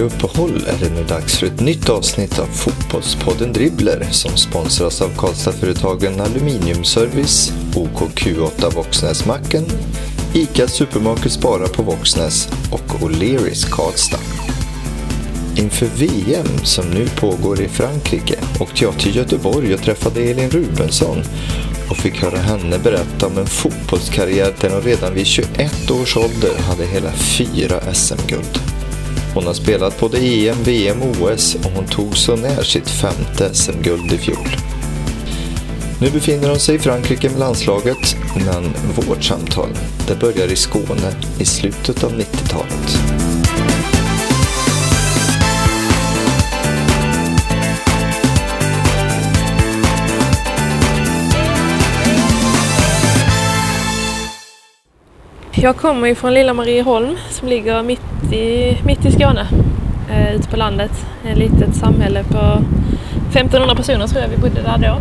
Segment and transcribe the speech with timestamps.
[0.00, 5.02] ett uppehåll är det nu dags för ett nytt avsnitt av Fotbollspodden Dribbler som sponsras
[5.02, 9.64] av Karlstadföretagen Aluminiumservice, OKQ8 Våxnäsmacken,
[10.34, 14.20] ICA Supermarket Spara på Våxnäs och O'Learys Karlstad.
[15.56, 21.22] Inför VM som nu pågår i Frankrike åkte jag till Göteborg och träffade Elin Rubensson
[21.90, 26.58] och fick höra henne berätta om en fotbollskarriär där hon redan vid 21 års ålder
[26.68, 28.79] hade hela fyra SM-guld.
[29.34, 33.54] Hon har spelat både EM, VM och OS och hon tog så när sitt femte
[33.54, 34.48] SM-guld i fjol.
[36.00, 38.64] Nu befinner hon sig i Frankrike med landslaget, men
[39.08, 39.68] vårt samtal
[40.08, 43.19] det börjar i Skåne i slutet av 90-talet.
[55.62, 59.46] Jag kommer ju från lilla Marieholm som ligger mitt i, mitt i Skåne,
[60.10, 61.06] eh, ute på landet.
[61.24, 62.62] Ett litet samhälle på
[63.28, 65.00] 1500 personer tror jag vi bodde där då.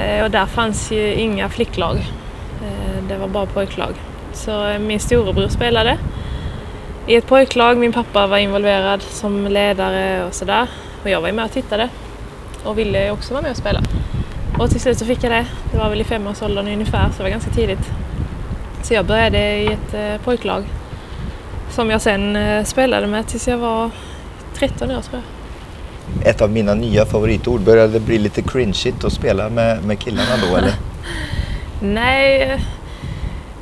[0.00, 1.96] Eh, och där fanns ju inga flicklag.
[2.62, 3.94] Eh, det var bara pojklag.
[4.32, 5.98] Så eh, min storebror spelade
[7.06, 7.78] i ett pojklag.
[7.78, 10.68] Min pappa var involverad som ledare och sådär.
[11.02, 11.88] Och jag var ju med och tittade
[12.64, 13.80] och ville också vara med och spela.
[14.58, 15.46] Och till slut så fick jag det.
[15.72, 17.90] Det var väl i femårsåldern ungefär, så det var ganska tidigt.
[18.86, 20.64] Så jag började i ett eh, pojklag
[21.70, 23.90] som jag sen eh, spelade med tills jag var
[24.54, 25.22] 13 år tror
[26.22, 26.28] jag.
[26.28, 30.30] Ett av mina nya favoritord, började det bli lite cringeigt att spela med, med killarna
[30.50, 30.72] då eller?
[31.80, 32.60] Nej, eh,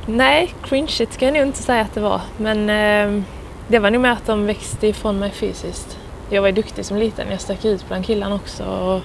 [0.06, 2.20] nej, cringeigt ska jag nog inte säga att det var.
[2.36, 3.22] Men eh,
[3.68, 5.98] det var nog mer att de växte ifrån mig fysiskt.
[6.30, 8.64] Jag var ju duktig som liten, jag stack ut bland killarna också.
[8.64, 9.00] Och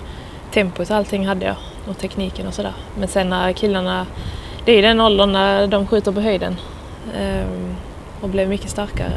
[0.53, 1.55] tempot och allting hade jag
[1.87, 2.73] och tekniken och sådär.
[2.97, 4.05] Men sen när killarna
[4.65, 6.55] det är den åldern när de skjuter på höjden
[7.17, 7.75] um,
[8.21, 9.11] och blev mycket starkare.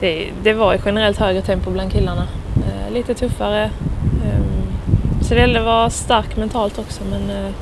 [0.00, 2.26] Det, det var generellt högre tempo bland killarna.
[2.56, 3.70] Uh, lite tuffare.
[4.24, 7.52] Um, så det gällde att vara stark mentalt också men uh,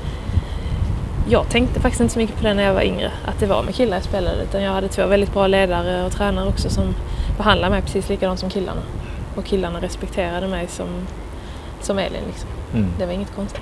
[1.30, 3.62] jag tänkte faktiskt inte så mycket på det när jag var yngre, att det var
[3.62, 4.42] med killar jag spelade.
[4.42, 6.94] Utan jag hade två väldigt bra ledare och tränare också som
[7.36, 8.80] behandlade mig precis likadant som killarna.
[9.34, 10.86] Och killarna respekterade mig som,
[11.80, 12.22] som Elin.
[12.26, 12.48] Liksom.
[12.74, 12.90] Mm.
[12.98, 13.60] Det var inget konstigt.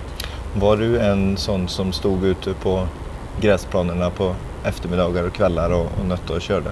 [0.54, 2.86] Var du en sån som stod ute på
[3.41, 6.70] gräsplanerna på eftermiddagar och kvällar och, och nötte och körde?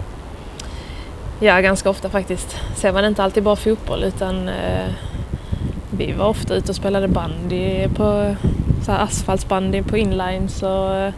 [1.40, 2.56] Ja, ganska ofta faktiskt.
[2.76, 4.86] Sen var det inte alltid bara fotboll utan eh,
[5.90, 8.36] vi var ofta ute och spelade bandy på
[8.84, 11.12] så här asfaltsbandy på inlines och eh,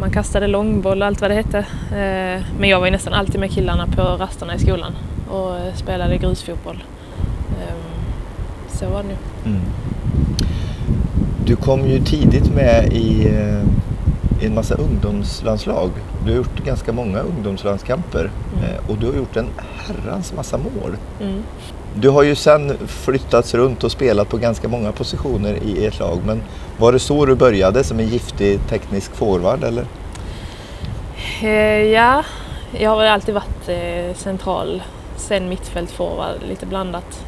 [0.00, 1.58] man kastade långboll och allt vad det hette.
[1.90, 4.92] Eh, men jag var ju nästan alltid med killarna på rasterna i skolan
[5.28, 6.84] och eh, spelade grusfotboll.
[7.50, 7.78] Ehm,
[8.68, 9.16] så var det nu.
[9.44, 9.60] Mm.
[11.44, 13.62] Du kom ju tidigt med i eh,
[14.40, 15.90] i en massa ungdomslandslag.
[16.24, 18.64] Du har gjort ganska många ungdomslandskamper mm.
[18.64, 20.96] Eh, och du har gjort en herrans massa mål.
[21.20, 21.42] Mm.
[21.94, 26.18] Du har ju sen flyttats runt och spelat på ganska många positioner i ert lag.
[26.26, 26.42] Men
[26.76, 29.86] var det så du började som en giftig teknisk forward eller?
[31.42, 32.24] Eh, ja,
[32.78, 34.82] jag har alltid varit eh, central,
[35.16, 37.24] sen mittfält forward, lite blandat.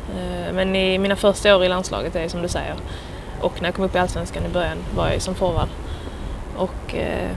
[0.54, 2.75] Men i mina första år i landslaget är det som du säger.
[3.41, 5.69] Och när jag kom upp i Allsvenskan i början var jag som forward.
[6.60, 7.31] Och eh,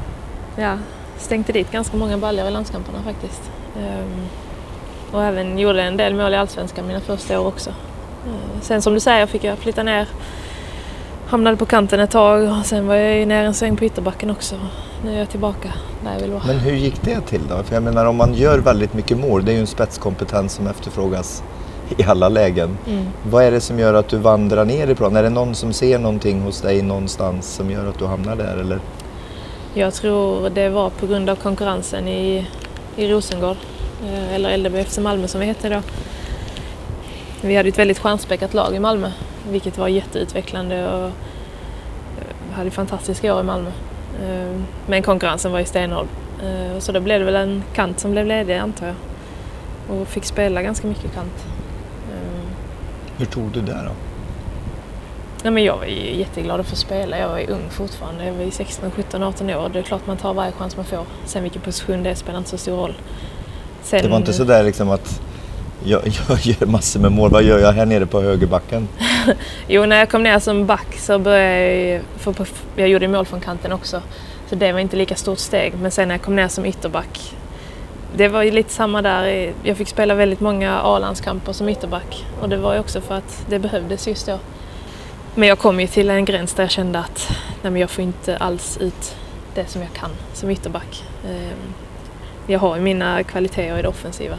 [0.56, 0.78] ja,
[1.18, 3.52] stänkte dit ganska många baljor i landskamperna faktiskt.
[3.78, 4.28] Um,
[5.12, 7.70] och även gjorde en del mål i Allsvenskan mina första år också.
[7.70, 10.08] Uh, sen som du säger fick jag flytta ner.
[11.28, 14.56] Hamnade på kanten ett tag och sen var jag ner en sväng på ytterbacken också.
[15.04, 15.74] Nu är jag tillbaka
[16.04, 16.44] där jag vill vara.
[16.48, 17.64] Men hur gick det till då?
[17.64, 20.68] För jag menar om man gör väldigt mycket mål, det är ju en spetskompetens som
[20.68, 21.44] efterfrågas
[21.98, 22.78] i alla lägen.
[22.88, 23.06] Mm.
[23.30, 25.16] Vad är det som gör att du vandrar ner i plan?
[25.16, 28.58] Är det någon som ser någonting hos dig någonstans som gör att du hamnar där
[28.58, 28.80] eller?
[29.76, 32.48] Jag tror det var på grund av konkurrensen i,
[32.96, 33.58] i Rosengård,
[34.06, 35.82] eh, eller LDB Malmö som vi hette då.
[37.42, 39.12] Vi hade ett väldigt stjärnspäckat lag i Malmö,
[39.50, 43.70] vilket var jätteutvecklande och eh, hade fantastiska år i Malmö.
[44.24, 46.08] Eh, men konkurrensen var ju stenhård.
[46.80, 48.96] Så då blev det väl en kant som blev ledig antar jag.
[49.90, 51.46] Och fick spela ganska mycket kant.
[53.18, 54.13] Hur tog du det då?
[55.44, 57.18] Nej, men jag var ju jätteglad att få spela.
[57.18, 58.26] Jag var ju ung fortfarande.
[58.26, 59.70] Jag var ju 16, 17, 18 år.
[59.74, 61.06] Det är klart man tar varje chans man får.
[61.26, 62.94] Sen vilken position det är spelar inte så stor roll.
[63.82, 64.02] Sen...
[64.02, 65.22] Det var inte så där liksom att
[65.84, 67.32] jag, jag gör massor med mål.
[67.32, 68.88] Vad gör jag här nere på högerbacken?
[69.68, 72.02] jo, när jag kom ner som back så började jag...
[72.18, 74.02] För på, jag gjorde mål från kanten också.
[74.50, 75.74] Så det var inte lika stort steg.
[75.82, 77.34] Men sen när jag kom ner som ytterback
[78.16, 79.54] det var ju lite samma där.
[79.64, 83.46] Jag fick spela väldigt många A-landskamper som ytterback och det var ju också för att
[83.50, 84.40] det behövdes just då.
[85.36, 87.28] Men jag kom ju till en gräns där jag kände att
[87.62, 89.16] nej, men jag får inte alls ut
[89.56, 91.04] det som jag kan som ytterback.
[91.26, 91.74] Ehm,
[92.48, 94.36] jag har ju mina kvaliteter i det offensiva.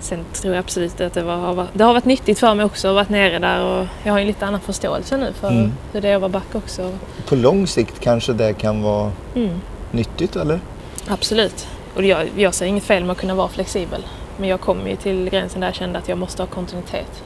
[0.00, 2.94] Sen tror jag absolut att det, var, det har varit nyttigt för mig också att
[2.94, 5.72] varit nere där och jag har en lite annan förståelse nu för mm.
[5.92, 6.92] hur det är att vara back också.
[7.28, 9.60] På lång sikt kanske det kan vara mm.
[9.90, 10.60] nyttigt eller?
[11.08, 11.68] Absolut.
[11.94, 14.06] Och jag, jag ser inget fel med att kunna vara flexibel.
[14.36, 17.22] Men jag kom ju till gränsen där jag kände att jag måste ha kontinuitet.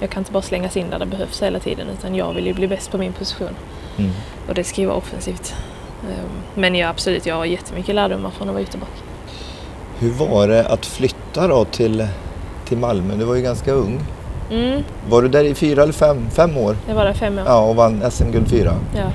[0.00, 2.54] Jag kan inte bara slängas in där det behövs hela tiden utan jag vill ju
[2.54, 3.56] bli bäst på min position.
[3.98, 4.10] Mm.
[4.48, 5.54] Och det ska ju vara offensivt.
[6.02, 9.02] Ehm, men ja, absolut, jag har jättemycket lärdomar från att vara ytterback.
[9.98, 12.06] Hur var det att flytta då till,
[12.64, 13.14] till Malmö?
[13.16, 14.00] Du var ju ganska ung.
[14.50, 14.82] Mm.
[15.08, 16.76] Var du där i fyra eller fem, fem år?
[16.88, 17.44] Jag var där fem år.
[17.46, 18.74] Ja, och vann SM-guld fyra.
[18.96, 19.12] Ja.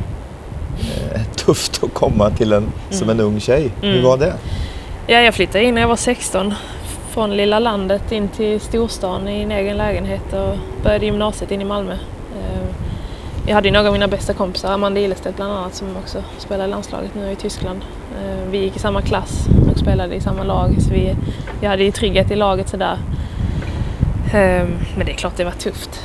[1.14, 2.72] Eh, tufft att komma till en, mm.
[2.90, 3.72] som en ung tjej.
[3.82, 4.04] Hur mm.
[4.04, 4.34] var det?
[5.08, 6.54] Ja, jag flyttade in när jag var 16
[7.16, 11.66] från lilla landet in till storstan i en egen lägenhet och började gymnasiet in i
[11.66, 11.94] Malmö.
[11.94, 12.68] Eh,
[13.48, 16.66] jag hade ju några av mina bästa kompisar, Amanda Ilestedt bland annat, som också spelar
[16.66, 17.82] i landslaget nu i Tyskland.
[18.22, 21.16] Eh, vi gick i samma klass och spelade i samma lag, så vi,
[21.62, 22.98] jag hade ju trygghet i laget sådär.
[24.28, 26.02] Eh, men det är klart det var tufft.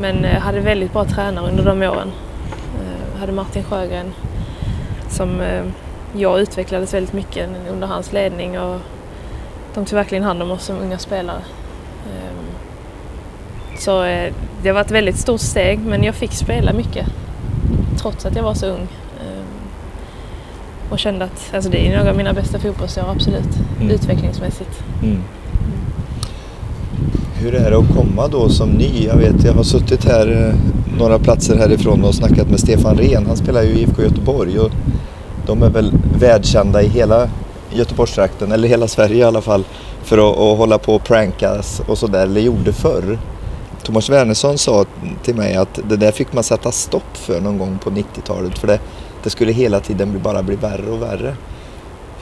[0.00, 2.12] Men jag hade väldigt bra tränare under de åren.
[3.12, 4.12] Jag hade Martin Sjögren
[5.08, 5.42] som
[6.12, 8.80] jag utvecklades väldigt mycket under hans ledning och
[9.74, 11.42] de tog verkligen hand om oss som unga spelare.
[12.06, 12.44] Ehm,
[13.78, 14.32] så eh,
[14.62, 17.06] det var ett väldigt stort steg men jag fick spela mycket
[17.96, 18.88] trots att jag var så ung.
[19.20, 19.44] Ehm,
[20.90, 23.90] och kände att alltså det är några av mina bästa fotbollsår, absolut, mm.
[23.90, 24.82] utvecklingsmässigt.
[25.02, 25.22] Mm.
[27.34, 29.06] Hur är det att komma då som ny?
[29.06, 30.54] Jag vet, jag har suttit här eh,
[30.98, 33.26] några platser härifrån och snackat med Stefan Rehn.
[33.26, 34.70] Han spelar ju i IFK Göteborg och
[35.46, 37.28] de är väl världskända i hela
[37.72, 39.64] Göteborgstrakten, eller hela Sverige i alla fall,
[40.02, 43.18] för att, att hålla på och prankas och sådär, eller gjorde förr.
[43.82, 44.84] Thomas Wernersson sa
[45.22, 48.66] till mig att det där fick man sätta stopp för någon gång på 90-talet för
[48.66, 48.78] det,
[49.22, 51.36] det skulle hela tiden bara bli värre och värre.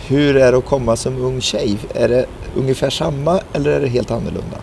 [0.06, 1.78] Hur är det att komma som ung tjej?
[1.94, 4.56] Är det ungefär samma eller är det helt annorlunda?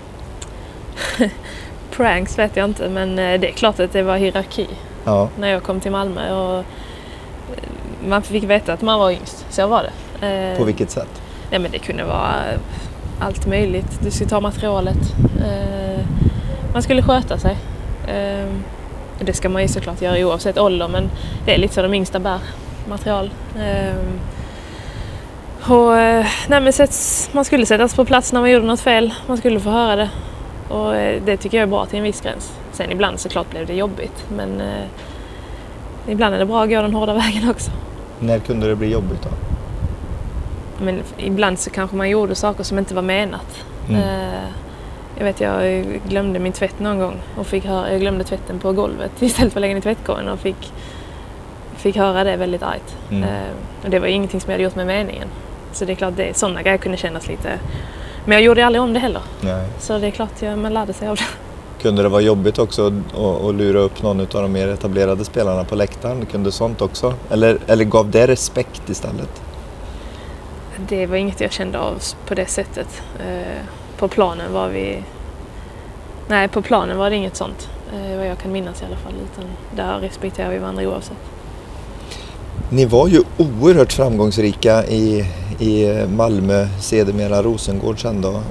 [1.92, 4.68] Pranks vet jag inte men eh, det är klart att det var hierarki
[5.04, 5.30] ja.
[5.39, 6.34] när jag kom till Malmö.
[6.34, 6.66] Och
[8.07, 10.57] man fick veta att man var yngst, så var det.
[10.57, 11.21] På vilket sätt?
[11.50, 12.44] Ja, men det kunde vara
[13.19, 14.00] allt möjligt.
[14.04, 15.15] Du skulle ta materialet.
[15.39, 16.06] Eh,
[16.74, 17.57] man skulle sköta sig.
[18.07, 18.48] Eh,
[19.19, 21.09] det ska man ju såklart göra oavsett ålder men
[21.45, 22.39] det är lite så de yngsta bär
[22.89, 23.30] material.
[23.59, 23.95] Eh,
[25.71, 25.92] och,
[26.48, 29.13] nej, men sätts, man skulle sättas på plats när man gjorde något fel.
[29.27, 30.10] Man skulle få höra det.
[30.69, 30.94] Och
[31.25, 32.51] det tycker jag är bra till en viss gräns.
[32.71, 34.62] Sen ibland såklart blev det jobbigt men
[36.07, 37.71] ibland är det bra att gå den hårda vägen också.
[38.19, 39.30] När kunde det bli jobbigt då?
[40.86, 43.66] Men ibland så kanske man gjorde saker som inte var menat.
[43.90, 44.02] Mm.
[44.02, 44.50] Uh,
[45.18, 48.72] jag vet jag glömde min tvätt någon gång och fick höra, jag glömde tvätten på
[48.72, 50.74] golvet istället för att lägga den i tvättkorgen och fick,
[51.75, 52.98] fick höra det väldigt argt.
[53.12, 53.24] Mm.
[53.24, 53.30] Uh,
[53.84, 55.28] och det var ingenting som jag hade gjort med meningen.
[55.72, 57.60] Så det är klart, det, sådana grejer kunde kännas lite...
[58.25, 59.22] Men jag gjorde aldrig om det heller.
[59.42, 59.68] Nej.
[59.80, 61.24] Så det är klart, jag, man lärde sig av det.
[61.88, 65.75] Kunde det vara jobbigt också att, lura upp någon av de mer etablerade spelarna på
[65.75, 66.25] läktaren?
[66.25, 67.13] Kunde sånt också?
[67.30, 69.42] Eller, eller gav det respekt istället?
[70.89, 73.01] det var inget jag kände av på det sättet.
[73.20, 73.63] Eh,
[73.98, 75.03] på planen var vi...
[76.27, 77.70] Nej, på planen var det inget sånt.
[77.94, 79.13] Eh, vad jag kan minnas i alla fall.
[79.32, 81.17] Utan där respekterar vi varandra oavsett.
[82.70, 85.25] Ni var ju oerhört framgångsrika i,
[85.60, 88.41] i Malmö, sedermera Rosengård sen då.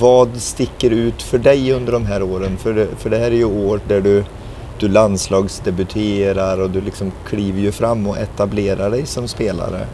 [0.00, 2.56] Vad sticker ut för dig under de här åren?
[2.56, 4.24] För det, för det här är ju år där du,
[4.78, 9.86] du landslagsdebuterar och du liksom kliver ju fram och etablerar dig som spelare.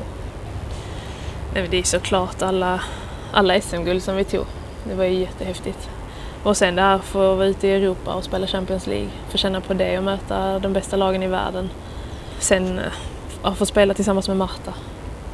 [1.71, 2.81] Det är såklart alla,
[3.33, 4.45] alla SM-guld som vi tog.
[4.85, 5.89] Det var ju jättehäftigt.
[6.43, 9.39] Och sen det här för att vara ute i Europa och spela Champions League, få
[9.39, 11.71] känna på det och möta de bästa lagen i världen.
[12.39, 12.85] Sen eh,
[13.43, 14.75] att få spela tillsammans med Marta.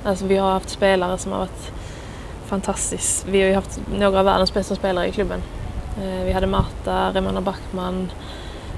[0.04, 1.72] Alltså vi har haft spelare som har varit
[2.52, 3.26] fantastiskt.
[3.28, 5.40] Vi har ju haft några av världens bästa spelare i klubben.
[6.02, 8.12] Eh, vi hade Marta, Remana Backman,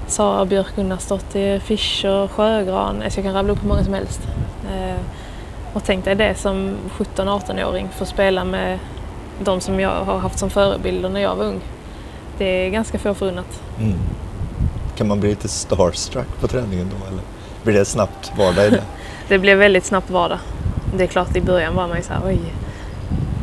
[0.07, 3.01] Sara Björk Gunnarsdottir, Fischer, Sjögran.
[3.03, 4.21] Alltså jag kan rabbla upp hur många som helst.
[4.71, 4.99] Eh,
[5.73, 8.79] och tänk dig det som 17-18-åring, få spela med
[9.43, 11.61] de som jag har haft som förebilder när jag var ung.
[12.37, 13.61] Det är ganska få förunnat.
[13.79, 13.97] Mm.
[14.97, 17.23] Kan man bli lite starstruck på träningen då eller
[17.63, 18.81] blir det snabbt vardag
[19.27, 19.39] det?
[19.39, 20.39] blev väldigt snabbt vardag.
[20.97, 22.39] Det är klart i början var man ju såhär oj,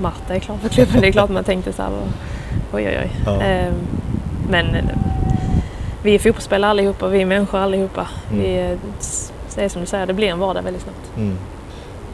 [0.03, 1.01] Marta är klar för klubben.
[1.01, 1.91] Det är klart man tänkte så här,
[2.73, 3.11] oj oj oj.
[3.27, 3.43] Ja.
[3.43, 3.75] Ehm,
[4.51, 4.85] men eh,
[6.03, 8.09] vi är fotbollsspelare allihopa, vi är människor allihopa.
[8.33, 8.43] Mm.
[8.43, 8.79] Vi,
[9.55, 11.17] det är som du säger, det blir en vardag väldigt snabbt.
[11.17, 11.37] Mm.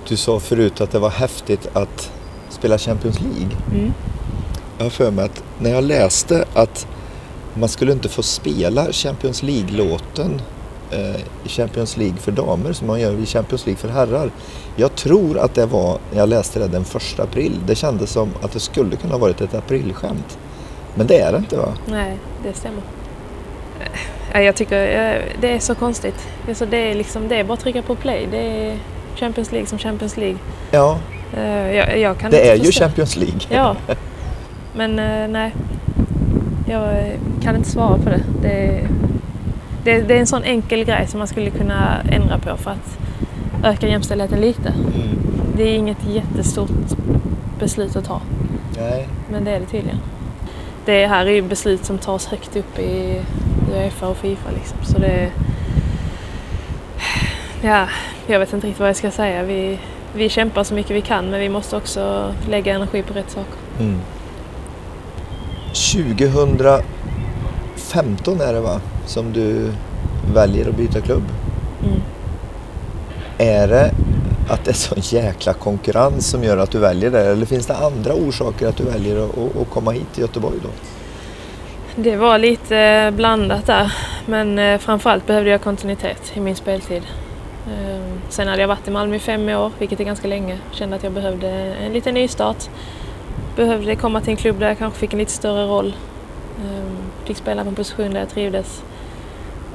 [0.08, 2.12] Du sa förut att det var häftigt att
[2.48, 3.56] spela Champions League.
[3.72, 3.92] Mm.
[4.78, 6.86] Jag har för mig att när jag läste att
[7.54, 10.40] man skulle inte få spela Champions League-låten
[11.44, 14.30] i Champions League för damer som man gör i Champions League för herrar.
[14.76, 18.28] Jag tror att det var, när jag läste det den första april, det kändes som
[18.42, 20.38] att det skulle kunna ha varit ett aprilskämt.
[20.94, 21.68] Men det är det inte va?
[21.86, 22.82] Nej, det stämmer.
[24.32, 26.28] Eh, Jag tycker eh, det är så konstigt.
[26.48, 28.28] Alltså det, är liksom, det är bara att trycka på play.
[28.30, 28.38] Det
[28.70, 28.78] är
[29.16, 30.38] Champions League som Champions League.
[30.70, 30.98] Ja,
[31.36, 32.84] Eh, Jag, jag kan det inte är ju förstå.
[32.84, 33.40] Champions League.
[33.48, 33.76] Ja,
[34.76, 35.54] men eh, nej.
[36.68, 38.20] Jag eh, kan inte svara på det.
[38.42, 38.80] Det,
[39.84, 40.00] det.
[40.00, 42.98] det är en sån enkel grej som man skulle kunna ändra på för att
[43.64, 44.68] öka jämställdheten lite.
[44.68, 45.18] Mm.
[45.56, 46.70] Det är inget jättestort
[47.58, 48.20] beslut att ta,
[48.78, 49.08] Nej.
[49.30, 49.98] men det är det tydligen.
[50.84, 53.20] Det här är ju beslut som tas högt upp i
[53.72, 54.78] Uefa och Fifa liksom.
[54.82, 55.30] Så det...
[57.62, 57.86] Ja,
[58.26, 59.42] jag vet inte riktigt vad jag ska säga.
[59.42, 59.78] Vi,
[60.14, 63.54] vi kämpar så mycket vi kan men vi måste också lägga energi på rätt saker.
[63.80, 64.00] Mm.
[65.68, 68.80] 2015 är det va?
[69.08, 69.70] Som du
[70.34, 71.22] väljer att byta klubb.
[71.84, 72.00] Mm.
[73.38, 73.90] Är det
[74.50, 77.20] att det är sån jäkla konkurrens som gör att du väljer det?
[77.26, 80.68] Eller finns det andra orsaker att du väljer att, att- komma hit till Göteborg då?
[81.96, 83.92] Det var lite blandat där,
[84.26, 87.02] men eh, framförallt behövde jag kontinuitet i min speltid.
[87.66, 90.58] Eh, Sen hade jag varit i Malmö i fem år, vilket är ganska länge.
[90.72, 91.48] Kände att jag behövde
[91.86, 92.68] en liten nystart.
[93.56, 95.94] Behövde komma till en klubb där jag kanske fick en lite större roll.
[96.64, 96.84] Eh,
[97.24, 98.82] Fick spela på en position där jag trivdes.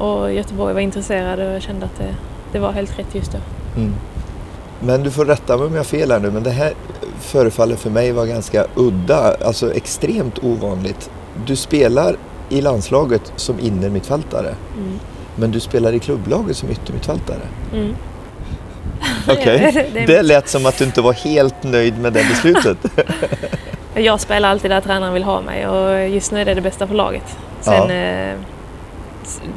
[0.03, 2.15] Och Göteborg var intresserade och jag kände att det,
[2.51, 3.37] det var helt rätt just då.
[3.81, 3.93] Mm.
[4.79, 6.73] Men du får rätta mig om jag har fel här nu, men det här
[7.19, 11.09] förefaller för mig vara ganska udda, alltså extremt ovanligt.
[11.45, 12.15] Du spelar
[12.49, 14.99] i landslaget som innermittfältare, Mm.
[15.35, 17.41] men du spelar i klubblaget som yttermittfältare.
[17.73, 17.95] Mm.
[19.29, 22.77] Okej, det är det lät som att du inte var helt nöjd med det beslutet.
[23.95, 26.87] Jag spelar alltid där tränaren vill ha mig och just nu är det det bästa
[26.87, 27.37] för laget.
[27.61, 28.37] Sen, eh, s-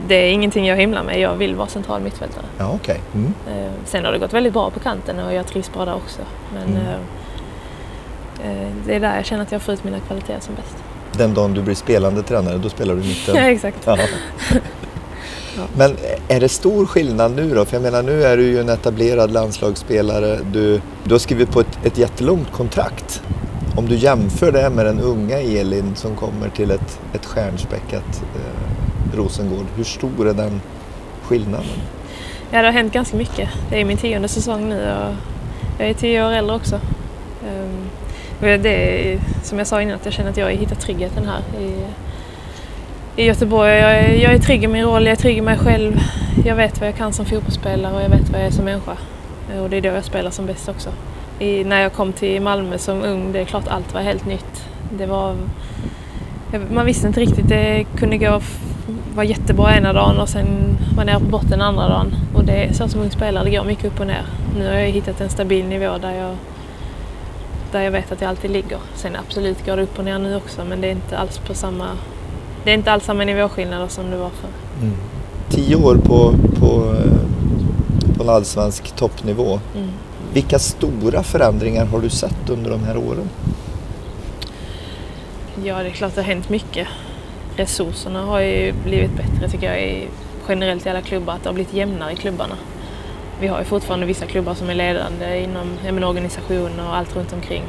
[0.08, 1.20] det är ingenting jag himlar med.
[1.20, 2.44] Jag vill vara central mittfältare.
[2.58, 3.00] Ja, okej.
[3.14, 3.34] Mm.
[3.48, 6.20] Eh, sen har det gått väldigt bra på kanten och jag trivs bra där också.
[6.54, 6.86] Men Mm.
[8.42, 10.76] eh, eh, det är där jag känner att jag får ut mina kvaliteter som bäst.
[11.12, 13.34] Den dagen du blir spelande tränare, då spelar du mitten.
[13.36, 13.86] Ja, exakt.
[15.58, 15.62] Ja.
[15.76, 15.96] Men
[16.28, 17.64] är det stor skillnad nu då?
[17.64, 20.38] För jag menar nu är du ju en etablerad landslagsspelare.
[20.52, 23.22] Du, du har skrivit på ett, ett jättelångt kontrakt.
[23.76, 28.22] Om du jämför det med den unga Elin som kommer till ett, ett stjärnspäckat
[29.16, 29.66] Rosengård.
[29.76, 30.60] Hur stor är den
[31.22, 31.66] skillnaden?
[32.50, 33.48] Ja, det har hänt ganska mycket.
[33.70, 35.14] Det är min tionde säsong nu och
[35.78, 36.80] jag är tio år äldre också.
[37.46, 41.28] Ehm, det är, som jag sa innan, att jag känner att jag har hittat tryggheten
[41.28, 41.84] här i,
[43.22, 43.70] i Göteborg.
[43.70, 46.00] Jag är, jag är trygg i min roll, jag är trygg i mig själv.
[46.44, 48.96] Jag vet vad jag kan som fotbollsspelare och jag vet vad jag är som människa.
[49.52, 50.90] Eh, och det är då jag spelar som bäst också.
[51.38, 54.64] I, när jag kom till Malmö som ung, det är klart allt var helt nytt.
[54.90, 55.36] Det var,
[56.70, 58.40] man visste inte riktigt, det kunde gå
[59.16, 62.14] var jättebra ena dagen och sen var nere på botten andra dagen.
[62.34, 64.26] Och det är så som ung spelare, det går mycket upp och ner.
[64.58, 66.36] Nu har jag hittat en stabil nivå där jag,
[67.72, 68.78] där jag vet att jag alltid ligger.
[68.94, 71.54] Sen absolut går det upp och ner nu också men det är inte alls på
[71.54, 71.86] samma
[72.66, 74.50] det är inte alls samma nivåskillnader som det var förr.
[75.48, 76.94] Tio år på, på,
[78.16, 79.60] på en allsvensk toppnivå.
[79.76, 79.88] Mm.
[80.32, 83.28] Vilka stora förändringar har du sett under de här åren?
[85.64, 86.88] Ja, det är klart det har hänt mycket.
[87.56, 90.08] Resurserna har ju blivit bättre tycker jag i,
[90.48, 92.54] generellt i alla klubbar, att det har blivit jämnare i klubbarna.
[93.40, 97.16] Vi har ju fortfarande vissa klubbar som är ledande inom ja, men organisation och allt
[97.16, 97.62] runt omkring.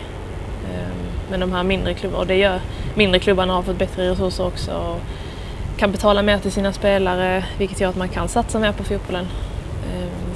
[0.74, 0.98] Ehm,
[1.30, 2.60] men de här mindre klubbarna, och det gör,
[2.96, 5.00] mindre klubbarna har fått bättre resurser också och
[5.78, 9.28] kan betala mer till sina spelare vilket gör att man kan satsa mer på fotbollen.
[9.94, 10.34] Ehm,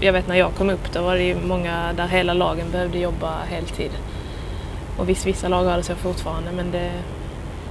[0.00, 2.98] jag vet när jag kom upp då var det ju många där hela lagen behövde
[2.98, 3.90] jobba heltid.
[4.96, 6.90] Och visst, vissa lag har det så fortfarande men det,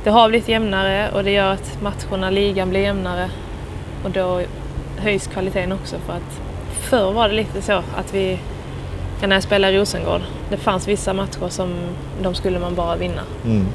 [0.08, 3.30] det har blivit jämnare och det gör att matcherna, ligan blir jämnare.
[4.04, 4.42] Och då
[4.98, 8.40] höjs kvaliteten också för att förr var det lite så att vi,
[9.22, 11.74] när jag spelade i Rosengård, det fanns vissa matcher som
[12.22, 13.22] de skulle man bara vinna.
[13.46, 13.68] Mm.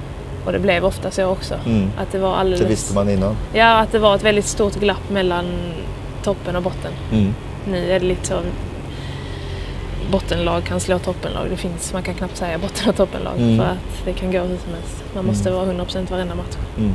[0.46, 1.54] Och det blev ofta så också.
[1.66, 1.90] Mm.
[1.98, 2.60] Att det var alldeles...
[2.60, 3.36] Det visste man innan.
[3.52, 5.44] Ja, att det var ett väldigt stort glapp mellan
[6.22, 6.92] toppen och botten.
[7.12, 7.34] Mm.
[7.68, 8.40] Nu är det lite så
[10.10, 11.46] bottenlag kan slå toppenlag.
[11.50, 13.56] Det finns, man kan knappt säga botten och toppenlag Mm.
[13.56, 15.04] för att det kan gå hur som helst.
[15.14, 15.56] Man måste Mm.
[15.58, 16.56] vara 100% varenda match.
[16.78, 16.92] Mm.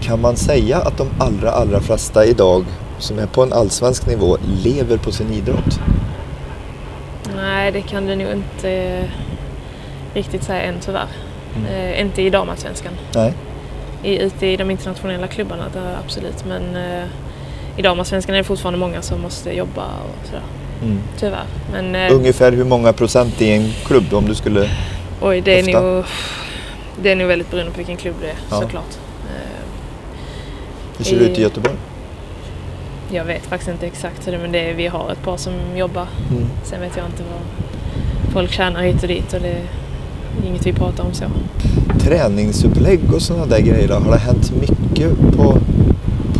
[0.00, 2.64] Kan man säga att de allra, allra flesta idag
[2.98, 5.80] som är på en allsvensk nivå lever på sin idrott?
[7.36, 9.04] Nej, det kan du nog inte eh,
[10.14, 11.06] riktigt säga än tyvärr.
[11.56, 11.66] Mm.
[11.72, 12.92] Eh, inte i damallsvenskan.
[13.14, 13.32] Nej.
[14.02, 16.44] I, ute i de internationella klubbarna, det, absolut.
[16.48, 17.04] Men eh,
[17.76, 20.42] i damallsvenskan är det fortfarande många som måste jobba och sådär.
[20.82, 20.98] Mm.
[21.18, 21.44] Tyvärr.
[21.72, 24.70] Men eh, Ungefär hur många procent i en klubb om du skulle...
[25.20, 26.04] oj, det är, nog,
[27.02, 28.60] det är nog väldigt beroende på vilken klubb det är Ja.
[28.60, 28.94] såklart.
[29.26, 29.66] Eh,
[30.98, 31.74] Hur ser det ut i I- Göteborg?
[33.10, 35.36] Jag vet faktiskt inte exakt hur det är men det är, vi har ett par
[35.36, 36.06] som jobbar.
[36.30, 36.44] Mm.
[36.64, 37.42] Sen vet jag inte vad
[38.32, 39.62] folk tjänar hit och dit och det är
[40.46, 41.24] inget vi pratar om så.
[42.00, 43.94] Träningsupplägg och sådana där grejer, då?
[43.94, 45.58] har det hänt mycket på,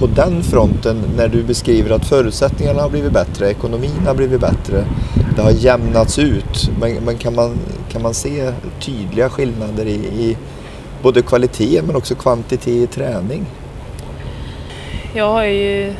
[0.02, 4.84] på den fronten när du beskriver att förutsättningarna har blivit bättre, ekonomin har blivit bättre,
[5.36, 6.70] det har jämnats ut.
[6.80, 7.58] Men, men kan, man,
[7.92, 10.36] kan man se tydliga skillnader i, i
[11.02, 13.46] både kvalitet men också kvantitet i träning?
[15.14, 15.94] Jag har ju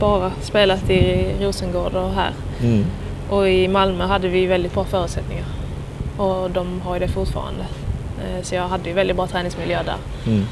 [0.00, 2.32] bara spelat i Rosengård och här.
[2.60, 2.84] Mm.
[3.30, 5.46] Och i Malmö hade vi väldigt bra förutsättningar.
[6.16, 7.62] Och de har ju det fortfarande.
[8.18, 9.96] Eh, Så jag hade ju väldigt bra träningsmiljö där.
[10.32, 10.44] Mm.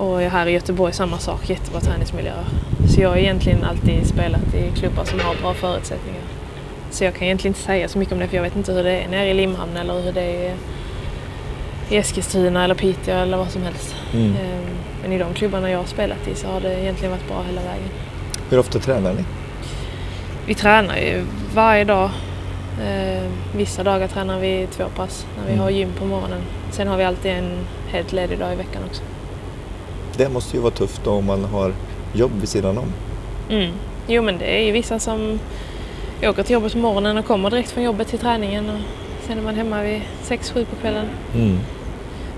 [0.00, 2.32] Och här i Göteborg samma sak, jättebra träningsmiljö.
[2.88, 6.20] Så jag har egentligen alltid spelat i klubbar som har bra förutsättningar.
[6.90, 8.84] Så jag kan egentligen inte säga så mycket om det för jag vet inte hur
[8.84, 10.54] det är nere i Limhamn eller hur det är
[11.90, 13.96] i Eskilstuna eller Piteå eller vad som helst.
[14.14, 14.30] Mm.
[14.32, 14.60] Eh,
[15.02, 17.60] Men i de klubbarna jag har spelat i så har det egentligen varit bra hela
[17.60, 17.88] vägen.
[18.50, 19.24] Hur ofta tränar ni?
[20.46, 22.10] Vi tränar ju varje dag.
[22.86, 23.22] Eh,
[23.56, 25.62] vissa dagar tränar vi två pass när vi Mm.
[25.62, 26.40] har gym på morgonen.
[26.70, 27.50] Sen har vi alltid en
[27.92, 29.02] helt ledig dag i veckan också.
[30.20, 31.72] Det måste ju vara tufft om man har
[32.12, 32.92] jobb vid sidan om.
[33.50, 33.72] Mm.
[34.06, 35.38] Jo men det är ju vissa som
[36.22, 38.80] åker till jobbet på morgonen och kommer direkt från jobbet till träningen och
[39.26, 41.06] sen är man hemma vid 6-7 på kvällen.
[41.34, 41.58] Mm.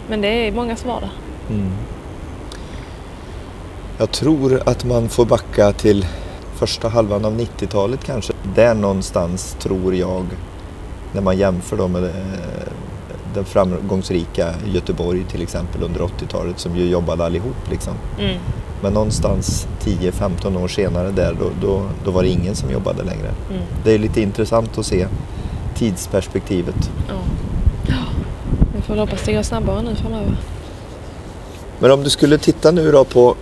[0.09, 1.11] Men det är mångas vardag.
[1.51, 1.73] Mm.
[3.99, 6.07] Jag tror att man får backa till
[6.55, 8.33] första halvan av 90-talet kanske.
[8.55, 10.27] Där någonstans tror jag,
[11.13, 12.11] när man jämför då med
[13.35, 17.93] den framgångsrika Göteborg till exempel under 80-talet som ju jobbade allihop liksom.
[18.19, 18.37] Mm.
[18.83, 23.31] Men någonstans 10-15 år senare där då, då, då var det ingen som jobbade längre.
[23.51, 23.63] Mm.
[23.85, 25.07] Det är lite intressant att se
[25.75, 26.91] tidsperspektivet.
[27.09, 27.15] Ja.
[27.89, 27.95] Ja.
[28.77, 30.37] Vi får väl hoppas det går snabbare nu framöver.
[31.79, 33.37] Men om du skulle titta nu då på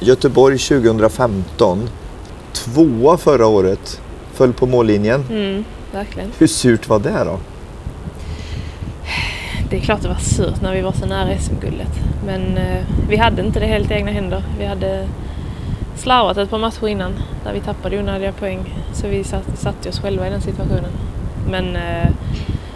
[0.00, 1.88] Göteborg 2015.
[2.52, 4.00] Tvåa förra året.
[4.32, 5.24] Föll på mållinjen.
[5.30, 6.32] Mm, verkligen.
[6.38, 7.38] Hur surt var det då?
[9.70, 12.00] Det är klart det var surt när vi var så nära SM-guldet.
[12.26, 14.42] Men eh, vi hade inte det helt i egna händer.
[14.58, 15.08] Vi hade
[15.96, 17.12] slarvat ett par matcher innan
[17.44, 18.74] där vi tappade onödiga poäng.
[18.92, 20.90] Så vi satt, satte oss själva i den situationen.
[21.50, 22.08] Men eh,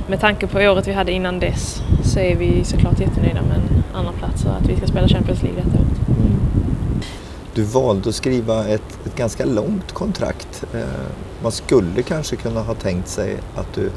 [0.07, 3.83] med tanke på året vi hade innan dess så är vi såklart jättenöjda med en
[3.94, 6.04] andra plats och att vi ska spela Champions League detta året.
[7.54, 10.64] Du valde att skriva ett, ett ganska långt kontrakt.
[10.74, 10.80] Eh,
[11.42, 13.90] man skulle kanske kunna ha tänkt sig att du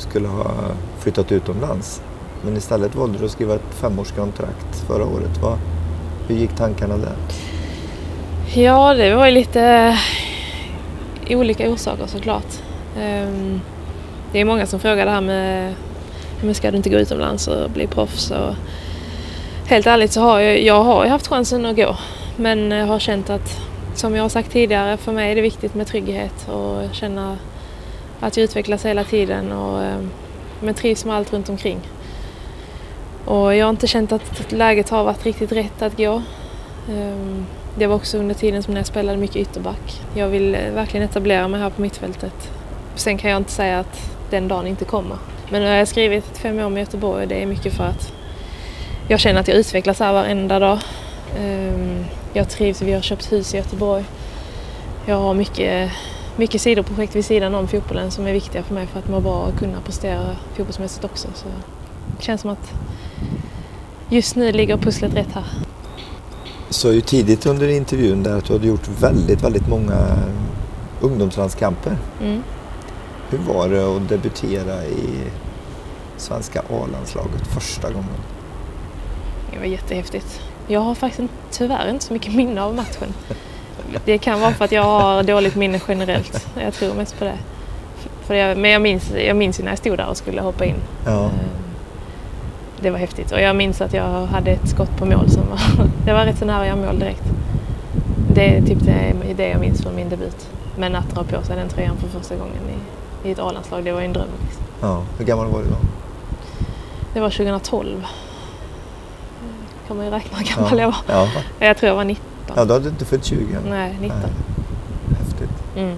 [0.00, 0.50] skulle ha
[0.98, 2.02] flyttat utomlands.
[2.44, 5.42] Men istället valde du att skriva ett femårskontrakt förra året.
[5.42, 5.58] Va?
[6.28, 7.16] Hur gick tankarna där?
[8.54, 9.62] Ja, det var ju lite
[11.28, 12.58] eh, olika orsaker såklart.
[12.98, 13.60] Ehm,
[14.32, 15.74] det är många som frågar det här med
[16.42, 18.30] men ska du inte gå utomlands och bli proffs?
[18.30, 18.54] Och
[19.66, 21.96] helt ärligt så har jag, jag har haft chansen att gå
[22.36, 23.60] men jag har känt att
[23.94, 27.36] som jag har sagt tidigare, för mig är det viktigt med trygghet och känna
[28.20, 30.00] att jag utvecklas hela tiden och eh,
[30.60, 31.80] men trivs med allt runt omkring.
[33.24, 36.22] Och jag har inte känt att läget har varit riktigt rätt att gå.
[36.90, 40.00] Ehm, det var också under tiden som jag spelade mycket ytterback.
[40.14, 42.50] Jag vill eh, verkligen etablera mig här på mittfältet.
[42.94, 45.16] Sen kan jag inte säga att den dagen inte kommer.
[45.50, 48.12] Men nu har jag skrivit fem år med Göteborg och det är mycket för att
[49.08, 50.78] jag känner att jag utvecklas här varenda dag.
[51.38, 54.04] Ehm, jag trivs, vi har köpt hus i Göteborg.
[55.06, 55.90] Jag har mycket,
[56.40, 59.40] mycket sidoprojekt vid sidan om fotbollen som är viktiga för mig för att må bra
[59.40, 61.28] och kunna prestera fotbollsmässigt också.
[61.34, 61.48] Så
[62.16, 62.72] det känns som att
[64.08, 65.44] just nu ligger pusslet rätt här.
[66.70, 70.18] sa ju tidigt under intervjun där att du hade gjort väldigt, väldigt många
[71.00, 71.96] ungdomslandskamper.
[72.22, 72.42] Mm.
[73.30, 75.08] Hur var det att debutera i
[76.16, 78.20] svenska A-landslaget första gången?
[79.52, 80.40] Det var jättehäftigt.
[80.66, 83.14] Jag har faktiskt tyvärr inte så mycket minne av matchen.
[84.04, 86.46] Det kan vara för att jag har dåligt minne generellt.
[86.60, 87.38] Jag tror mest på det.
[88.26, 90.64] För jag, men jag minns, jag minns ju när jag stod där och skulle hoppa
[90.64, 90.76] in.
[91.06, 91.30] Ja.
[92.80, 93.32] Det var häftigt.
[93.32, 95.60] Och jag minns att jag hade ett skott på mål som var,
[96.06, 97.24] det var rätt så nära jag mål direkt.
[98.34, 100.48] Det är typ det, det jag minns från min debut.
[100.76, 102.62] Men att dra på sig den tröjan för första gången
[103.24, 104.28] i, i ett A-landslag, det var ju en dröm.
[104.44, 104.64] Liksom.
[104.80, 105.02] ja.
[105.18, 105.76] Hur gammal var du då?
[107.14, 108.06] Det var 2012.
[109.86, 110.96] kan man ju räkna hur gammal jag var.
[111.06, 111.28] Ja.
[111.58, 112.29] Jag tror jag var 19.
[112.56, 113.70] Ja, då hade du inte fyllt 20 än.
[113.70, 114.18] Nej, 19.
[114.22, 114.30] Nej.
[115.18, 115.50] Häftigt.
[115.76, 115.96] Mm.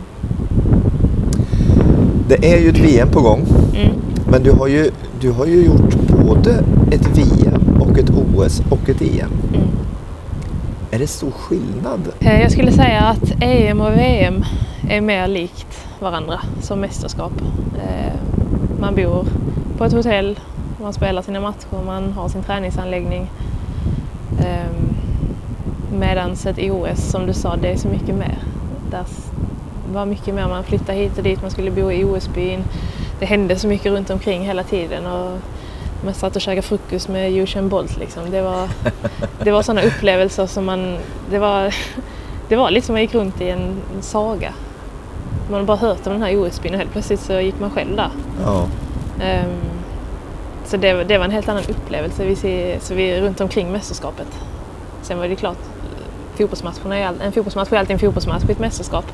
[2.28, 3.44] Det är ju ett VM på gång.
[3.74, 3.92] Mm.
[4.30, 5.94] Men du har ju, du har ju gjort
[6.26, 9.30] både ett VM och ett OS och ett EM.
[9.54, 9.68] Mm.
[10.90, 12.00] Är det stor skillnad?
[12.20, 14.44] Eh, Jag skulle säga att EM och VM
[14.88, 17.32] är mer likt varandra som mästerskap.
[17.76, 18.12] Eh,
[18.80, 19.26] Man bor
[19.78, 20.38] på ett hotell,
[20.82, 23.30] man spelar sina matcher, man har sin träningsanläggning.
[25.98, 28.38] Medan ett OS, som du sa, det är så mycket mer.
[28.90, 29.05] Där
[29.92, 32.64] var mycket mer, man flyttade hit och dit, man skulle bo i OS-byn.
[33.18, 35.07] Det hände så mycket runt omkring hela tiden.
[35.07, 35.38] Och
[36.05, 37.96] man satt och käkade frukost med Usain Bolt.
[37.96, 38.31] Liksom.
[38.31, 38.68] Det var,
[39.44, 40.96] det var sådana upplevelser som man...
[41.31, 41.74] Det var,
[42.48, 44.55] det var lite som man gick runt i en, saga.
[45.50, 47.96] Man har bara hört om den här OS-byn och helt plötsligt så gick man själv
[47.96, 48.11] där.
[48.44, 48.66] Ja.
[49.16, 49.61] Um,
[50.64, 54.28] så det, det, var en helt annan upplevelse vi ser, så vi runt omkring mästerskapet.
[55.02, 55.58] Sen var det klart,
[56.34, 59.04] fotbollsmatcherna är, en fotbollsmatch är alltid en fotbollsmatch i ett mästerskap.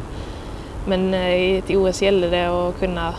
[0.87, 3.15] Men eh, i ett OS gällde det att kunna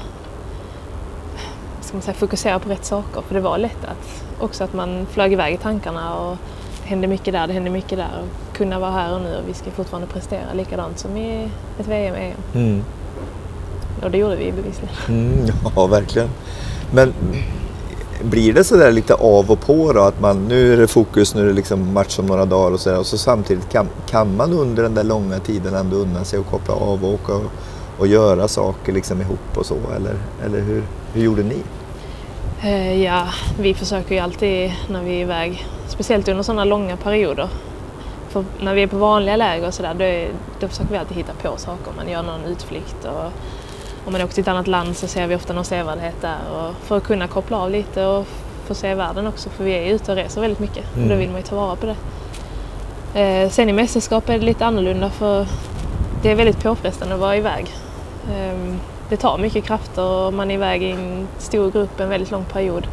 [1.82, 3.22] ska man säga, fokusera på rätt saker.
[3.22, 6.38] För det var lätt att också att man flög iväg i tankarna och
[6.84, 8.10] det hände mycket där, det hände mycket där.
[8.22, 11.88] Och kunna vara här och nu och vi ska fortfarande prestera likadant som i ett
[11.88, 12.34] VM EM.
[12.56, 12.84] Mm.
[14.04, 14.96] Och det gjorde vi bevisligen.
[15.08, 16.30] Mm, ja, verkligen.
[16.92, 17.14] Men
[18.24, 20.02] blir det sådär lite av och på då?
[20.02, 22.80] Att man, nu är det fokus, nu är det liksom match om några dagar och
[22.80, 23.00] sådär.
[23.00, 26.50] Och så samtidigt kan, kan man under den där långa tiden ändå unna sig att
[26.50, 27.52] koppla av och åka och,
[27.98, 29.78] och göra saker liksom ihop och så?
[29.96, 31.58] Eller, eller hur, hur gjorde ni?
[32.64, 33.28] Eh, ja,
[33.60, 37.50] vi försöker ju alltid när vi är iväg, speciellt under sådana långa perioder.
[38.30, 41.34] För när vi är på vanliga läger och sådär, då, då försöker vi alltid hitta
[41.42, 41.94] på saker.
[41.98, 43.32] Man gör någon utflykt och
[44.10, 46.88] om man åker till ett annat land så ser vi ofta någon sevärdhet där och
[46.88, 48.28] för att kunna koppla av lite och
[48.66, 51.04] få se världen också för vi är ute och reser väldigt mycket mm.
[51.04, 51.96] och då vill man ju ta vara på det.
[53.22, 55.48] Eh, sen i mästerskap är det lite annorlunda för
[56.22, 57.66] det är väldigt påfrestande att vara iväg.
[58.32, 58.76] Eh,
[59.10, 62.46] det tar mycket krafter och man är iväg i en stor grupp en väldigt lång
[62.46, 62.88] period.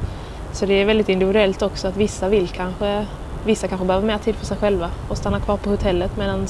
[0.52, 3.06] Så det är väldigt individuellt också att vissa vill kanske,
[3.44, 6.46] vissa kanske behöver mer tid för sig själva och stanna kvar på hotellet medan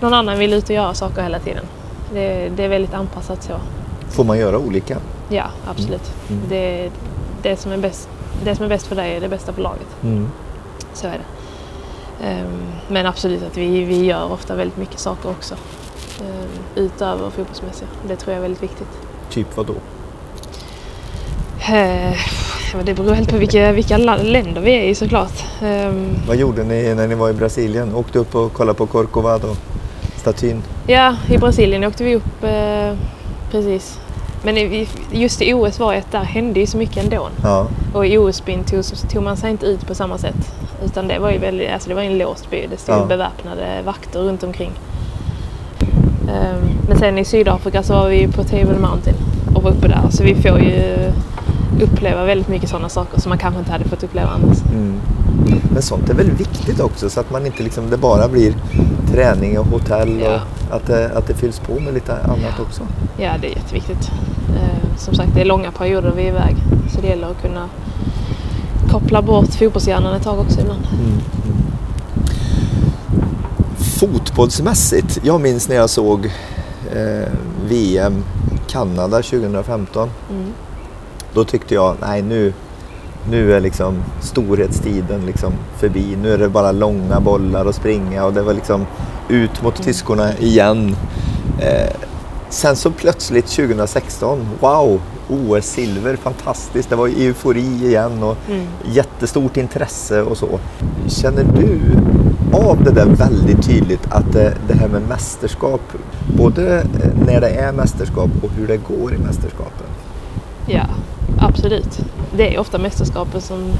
[0.00, 1.66] någon annan vill ut och göra saker hela tiden.
[2.12, 3.52] Det, det är väldigt anpassat så.
[4.08, 4.98] Får man göra olika?
[5.28, 6.12] Ja, absolut.
[6.28, 6.38] Mm.
[6.38, 6.48] Mm.
[6.48, 6.90] Det,
[7.42, 8.08] det, som är bäst,
[8.44, 9.86] det som är bäst för dig är det bästa för laget.
[10.02, 10.28] Mm.
[10.92, 11.24] Så är det.
[12.20, 15.54] Um, men absolut att vi, vi gör ofta väldigt mycket saker också.
[16.20, 17.88] Um, utöver fotbollsmässiga.
[18.08, 18.88] Det tror jag är väldigt viktigt.
[19.30, 19.74] Typ vad då?
[21.72, 25.44] Uh, det beror helt på vilka, vilka länder vi är i såklart.
[25.62, 27.94] Um, vad gjorde ni när ni var i Brasilien?
[27.94, 28.86] Åkte upp och kollade på
[30.26, 30.62] Corcovado-statyn?
[30.86, 32.98] Ja, i Brasilien åkte vi upp uh,
[33.50, 34.00] precis.
[34.44, 37.28] Men just i OS var det där hände ju så mycket ändå.
[37.42, 37.66] Ja.
[37.94, 40.54] Och i OS-byn tog, tog, man sig inte ut på samma sätt.
[40.84, 42.66] Utan det var ju väldigt, alltså det var en låst by.
[42.70, 43.06] Det stod ja.
[43.06, 44.72] beväpnade vakter runt omkring.
[46.20, 49.16] Um, men sen i Sydafrika så var vi på Table Mountain
[49.54, 50.10] och var uppe där.
[50.10, 51.12] Så vi får ju
[51.80, 54.58] uppleva väldigt mycket sådana saker som man kanske inte hade fått uppleva annars.
[54.72, 55.00] Mm.
[55.72, 58.54] Men sånt är väl viktigt också så att man inte liksom, det bara blir
[59.16, 60.40] träning och hotell ja.
[60.68, 62.82] och att det, att det fylls på med lite annat också.
[63.16, 64.10] Ja, det är jätteviktigt.
[64.56, 66.56] Eh, som sagt, det är långa perioder vi är iväg
[66.94, 67.68] så det gäller att kunna
[68.90, 70.86] koppla bort fotbollshjärnan ett tag också ibland.
[70.92, 71.06] Mm.
[71.06, 71.20] mm.
[73.76, 76.26] Fotbollsmässigt, jag minns när jag såg
[76.94, 77.28] eh,
[77.68, 78.24] VM
[78.68, 80.10] Kanada 2015.
[80.30, 80.52] Mm.
[81.34, 82.52] Då tyckte jag, nej nu,
[83.30, 86.16] nu är liksom storhetstiden liksom förbi.
[86.22, 88.86] Nu är det bara långa bollar och springa och det var liksom
[89.28, 90.96] ut mot tyskorna igen.
[91.60, 91.96] Eh,
[92.48, 96.90] sen så plötsligt 2016, wow, OS-silver, fantastiskt.
[96.90, 98.66] Det var eufori igen och mm.
[98.84, 100.58] jättestort intresse och så.
[101.08, 101.80] Känner du
[102.52, 105.80] av det där väldigt tydligt att det, det här med mästerskap,
[106.36, 106.86] både
[107.26, 109.86] när det är mästerskap och hur det går i mästerskapen?
[110.66, 110.86] Ja,
[111.38, 112.00] absolut.
[112.36, 113.72] Det är ofta mästerskapen som,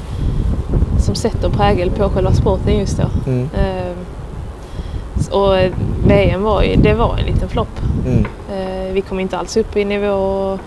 [0.99, 3.31] som sätter prägel på själva sporten just då.
[3.31, 3.49] Mm.
[3.53, 3.93] Eh,
[5.31, 5.57] och
[6.07, 7.81] VM var ju, det var en liten flopp.
[8.05, 8.25] Mm.
[8.51, 10.59] Eh, vi kom inte alls upp i nivå och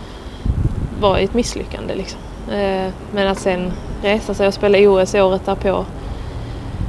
[1.00, 2.20] var ett misslyckande liksom.
[2.52, 3.72] Eh, men att sen
[4.02, 5.84] resa sig och spela OS året därpå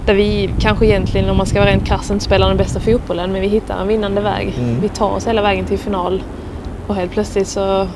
[0.06, 3.32] där vi kanske egentligen, om man ska vara rent krass, inte spelar den bästa fotbollen
[3.32, 4.56] men vi hittar en vinnande väg.
[4.58, 4.82] Mm.
[4.82, 6.24] Vi tar oss hela vägen till final
[6.88, 7.88] och helt plötsligt så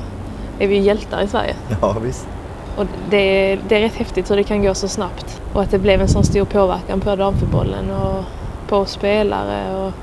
[0.59, 1.55] är vi hjältar i Sverige.
[1.81, 2.27] Ja, visst.
[2.75, 5.79] Och det, det är rätt häftigt hur det kan gå så snabbt och att det
[5.79, 8.23] blev en sån stor påverkan på damfotbollen och
[8.67, 9.77] på spelare.
[9.77, 9.93] Och,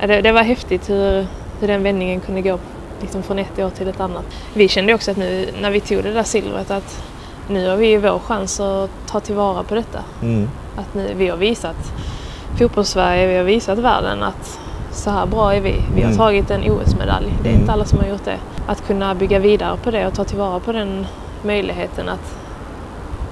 [0.00, 1.26] ja, det, det, var häftigt hur,
[1.60, 2.58] hur den vändningen kunde gå
[3.00, 4.24] liksom från ett år till ett annat.
[4.54, 7.02] Vi kände också att nu när vi tog det där silvret att
[7.48, 9.98] nu har vi vår chans att ta tillvara på detta.
[10.22, 10.48] Mm.
[10.76, 11.92] Att nu, vi har visat
[12.58, 14.60] fotbollssverige, vi har visat världen att
[14.92, 15.74] så här bra är vi.
[15.94, 16.16] Vi har mm.
[16.16, 17.34] tagit en OS-medalj.
[17.42, 17.60] Det är mm.
[17.60, 18.38] inte alla som har gjort det.
[18.66, 21.06] Att kunna bygga vidare på det och ta tillvara på den
[21.44, 22.36] möjligheten att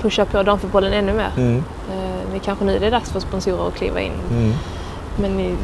[0.00, 1.30] pusha på damfotbollen ännu mer.
[1.36, 1.56] Mm.
[1.90, 4.12] Eh, det kanske nu det är dags för sponsorer att kliva in.
[4.30, 4.52] Mm.
[5.20, 5.56] Men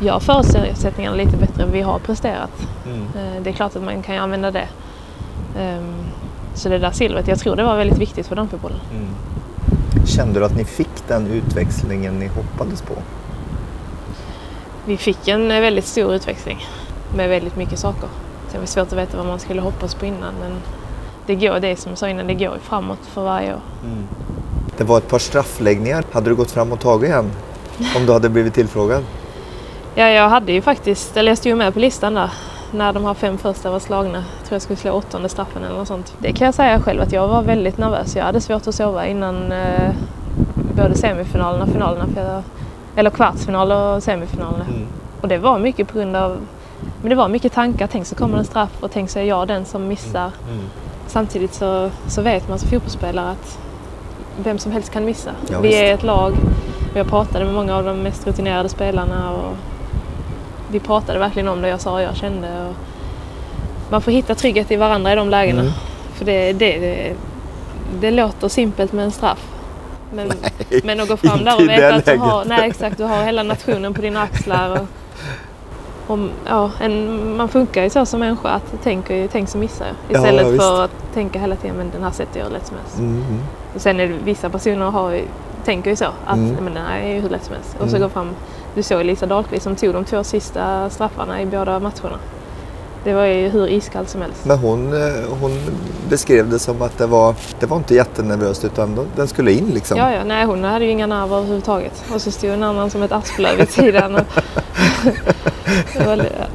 [0.00, 1.66] jag förutsättningarna lite bättre.
[1.72, 2.68] Vi har presterat.
[2.86, 3.02] Mm.
[3.02, 4.68] Eh, det är klart att man kan använda det.
[5.58, 5.94] Um,
[6.54, 8.80] så det där silvret, jag tror det var väldigt viktigt för damfotbollen.
[8.92, 10.06] Mm.
[10.06, 12.94] Kände du att ni fick den utväxlingen ni hoppades på?
[14.84, 16.66] vi fick en väldigt stor utväxling
[17.16, 18.08] med väldigt mycket saker.
[18.52, 20.52] Det var svårt att veta vad man skulle hoppas på innan men
[21.30, 23.60] det går, det som jag sa innan, det går framåt för varje år.
[23.84, 24.08] Mm.
[24.76, 26.04] Det var ett par straffläggningar.
[26.12, 27.30] Hade du gått fram och tagit en?
[27.96, 29.04] Om du hade blivit tillfrågad?
[29.94, 32.30] Ja, jag hade ju faktiskt, jag stod med på listan där
[32.72, 34.24] när de här fem första var slagna.
[34.38, 36.14] Jag tror jag skulle slå åttonde straffen eller något sånt.
[36.18, 38.16] Det kan jag säga själv att jag var väldigt nervös.
[38.16, 39.94] Jag hade svårt att sova innan eh,
[40.76, 42.06] både semifinalerna och finalerna.
[42.16, 42.42] Jag,
[42.96, 44.64] eller kvartsfinal och semifinalerna.
[44.64, 44.86] Mm.
[45.20, 46.36] Och det var mycket på grund av
[47.00, 47.86] men det var mycket tankar.
[47.92, 50.30] Tänk så kommer en straff och tänk så är jag den som missar.
[50.42, 50.54] Mm.
[50.54, 50.64] Mm.
[51.10, 53.58] Samtidigt så, så vet man som fotbollsspelare att
[54.36, 55.30] vem som helst kan missa.
[55.50, 55.80] Ja, vi visst.
[55.80, 56.34] är ett lag.
[56.94, 59.56] Jag pratade med många av de mest rutinerade spelarna och
[60.70, 62.48] vi pratade verkligen om det jag sa och jag kände.
[62.66, 62.74] Och
[63.90, 65.60] man får hitta trygghet i varandra i de lägena.
[65.60, 65.72] Mm.
[66.14, 67.14] För det, det, det,
[68.00, 69.46] det låter simpelt med en straff.
[70.12, 73.04] Men, nej, men att gå fram där och veta att du har, nej, exakt, du
[73.04, 74.70] har hela nationen på dina axlar.
[74.70, 74.86] Och,
[76.10, 80.16] om, ja, en, man funkar ju så som människa att tänk, tänk så missar jag.
[80.16, 82.98] Istället ja, för att tänka hela tiden men den här sätter jag lätt som helst.
[82.98, 83.40] Mm.
[83.74, 85.20] Och sen är det vissa personer har,
[85.64, 86.64] tänker ju så att mm.
[86.64, 87.74] men den här är ju hur lätt som helst.
[87.74, 88.00] Och så mm.
[88.00, 88.30] går fram,
[88.74, 92.18] du såg Lisa Dahlqvist som tog de två sista straffarna i båda matcherna.
[93.04, 94.44] Det var ju hur iskallt som helst.
[94.44, 95.50] Men hon, eh, hon
[96.08, 99.98] beskrev det som att det var, det var inte jättenervöst utan den skulle in liksom.
[99.98, 102.04] Ja, ja, nej hon hade ju inga nerver överhuvudtaget.
[102.14, 104.14] Och så stod en annan som ett asplöv vid sidan.
[104.14, 104.26] Och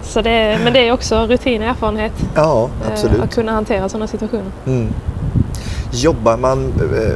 [0.04, 2.14] så det, men det är också rutin och erfarenhet.
[2.36, 3.22] Ja, absolut.
[3.22, 4.52] Att kunna hantera sådana situationer.
[4.66, 4.88] Mm.
[5.92, 7.16] Jobbar man eh,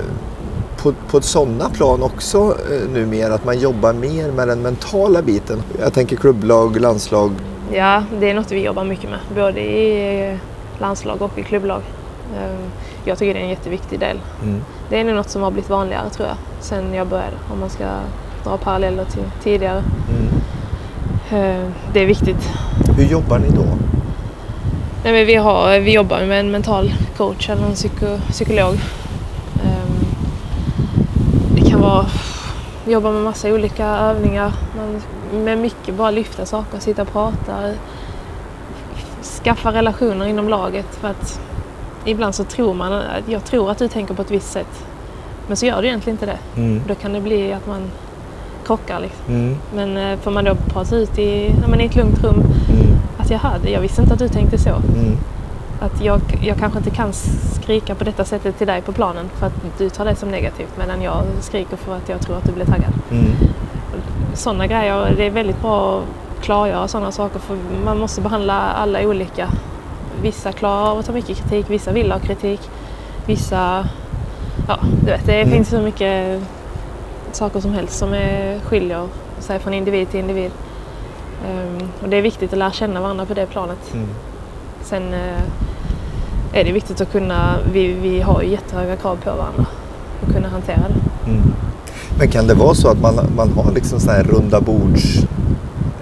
[0.81, 3.33] på, på sådana plan också eh, numera?
[3.33, 5.63] Att man jobbar mer med den mentala biten?
[5.79, 7.31] Jag tänker klubblag, landslag.
[7.73, 9.19] Ja, det är något vi jobbar mycket med.
[9.35, 10.37] Både i
[10.79, 11.81] landslag och i klubblag.
[13.05, 14.19] Jag tycker det är en jätteviktig del.
[14.43, 14.61] Mm.
[14.89, 17.35] Det är nog något som har blivit vanligare tror jag, sen jag började.
[17.53, 17.85] Om man ska
[18.43, 19.83] dra paralleller till tidigare.
[20.09, 20.29] Mm.
[21.31, 22.49] Eh, det är viktigt.
[22.97, 23.65] Hur jobbar ni då?
[25.03, 28.73] Nej, men vi, har, vi jobbar med en mental coach eller en psyko, psykolog.
[29.63, 30.05] Ehm,
[31.55, 32.05] det kan vara
[32.85, 34.53] vi jobbar med massa olika övningar.
[35.33, 37.73] Med mycket bara lyfta saker, sitta och prata.
[39.43, 40.95] Skaffa relationer inom laget.
[40.95, 41.41] För att
[42.05, 44.85] ibland så tror man att jag tror att du tänker på ett visst sätt.
[45.47, 46.61] Men så gör du egentligen inte det.
[46.61, 46.81] Mm.
[46.87, 47.81] Då kan det bli att man
[48.65, 48.99] krockar.
[48.99, 49.35] Liksom.
[49.35, 49.57] Mm.
[49.75, 52.87] Men eh, får man då prata ut i, i ett lugnt rum mm.
[53.17, 54.69] att jag hade, jag visste inte att du tänkte så.
[54.69, 55.17] Mm.
[55.79, 57.13] Att jag, jag kanske inte kan
[57.61, 60.77] skrika på detta sättet till dig på planen för att du tar det som negativt
[60.77, 62.93] medan jag skriker för att jag tror att du blir taggad.
[64.33, 69.01] Sådana grejer, det är väldigt bra att klargöra sådana saker för man måste behandla alla
[69.01, 69.49] olika.
[70.21, 72.61] Vissa klarar av att ta mycket kritik, vissa vill ha kritik,
[73.25, 73.87] vissa...
[74.67, 75.53] Ja, du vet, det mm.
[75.53, 76.41] finns så mycket
[77.31, 79.07] saker som helst som är, skiljer
[79.39, 80.51] sig från individ till individ.
[81.47, 83.93] Um, och det är viktigt att lära känna varandra på det planet.
[83.93, 84.07] Mm.
[84.81, 85.41] Sen uh,
[86.53, 89.65] är det viktigt att kunna, vi, vi har ju jättehöga krav på varandra,
[90.21, 91.08] att kunna hantera det.
[92.19, 95.17] Men kan det vara så att man, man har liksom så här runda bords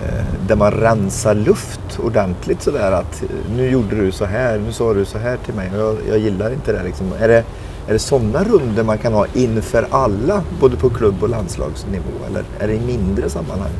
[0.01, 3.23] eh, där man rensar luft ordentligt sådär att
[3.55, 6.19] nu gjorde du så här, nu sa du så här till mig och jag, jag
[6.19, 6.83] gillar inte det.
[6.83, 7.13] Liksom.
[7.19, 7.43] Är det
[7.87, 12.25] är det sådana runder man kan ha inför alla, både på klubb och landslagsnivå?
[12.27, 13.71] Eller är det i mindre sammanhang?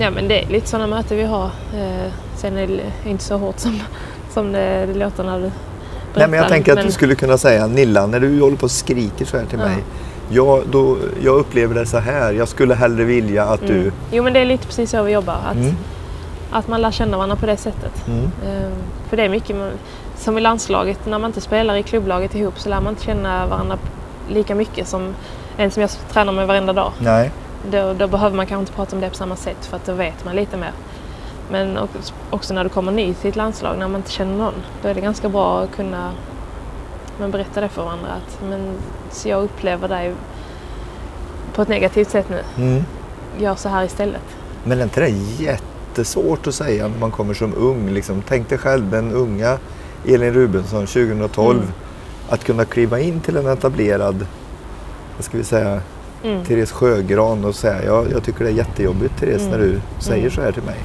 [0.00, 1.50] Ja, men det är lite sådana möten vi har.
[1.74, 3.80] Eh, sen är det inte så hårt som,
[4.32, 5.52] som det, det låter när du berättar.
[6.14, 6.86] Nej, men jag tänker att men...
[6.86, 9.66] du skulle kunna säga Nilla, när du håller på och skriker så här till ja.
[9.66, 9.76] mig.
[10.28, 13.72] Jag, då, jag upplever det så här, jag skulle hellre vilja att mm.
[13.72, 13.92] du...
[14.12, 15.38] Jo men det är lite precis så vi jobbar.
[15.50, 15.74] Att, mm.
[16.50, 18.06] att man lär känna varandra på det sättet.
[18.08, 18.24] Mm.
[18.24, 18.70] Eh,
[19.08, 19.56] för det är mycket,
[20.16, 23.46] som i landslaget, när man inte spelar i klubblaget ihop så lär man inte känna
[23.46, 23.78] varandra
[24.28, 25.14] lika mycket som
[25.56, 26.92] en som jag tränar med varenda dag.
[26.98, 27.30] Nej.
[27.70, 29.92] Då, då behöver man kanske inte prata om det på samma sätt för att då
[29.92, 30.72] vet man lite mer.
[31.50, 31.78] Men
[32.30, 34.94] också när du kommer ny till ett landslag, när man inte känner någon, då är
[34.94, 36.10] det ganska bra att kunna
[37.18, 38.08] men berätta det för varandra.
[38.08, 38.70] Att, men,
[39.10, 40.14] så jag upplever dig
[41.54, 42.64] på ett negativt sätt nu.
[42.64, 42.84] Mm.
[43.38, 44.22] Gör så här istället.
[44.64, 47.90] Men är inte det jättesvårt att säga när man kommer som ung?
[47.90, 49.58] Liksom, tänk dig själv den unga
[50.06, 51.58] Elin Rubensson 2012.
[51.58, 51.72] Mm.
[52.28, 54.26] Att kunna kliva in till en etablerad,
[55.16, 55.80] vad ska vi säga,
[56.22, 56.44] mm.
[56.44, 59.50] Therese Sjögran och säga jag, jag tycker det är jättejobbigt Therese mm.
[59.50, 60.30] när du säger mm.
[60.30, 60.76] så här till mig.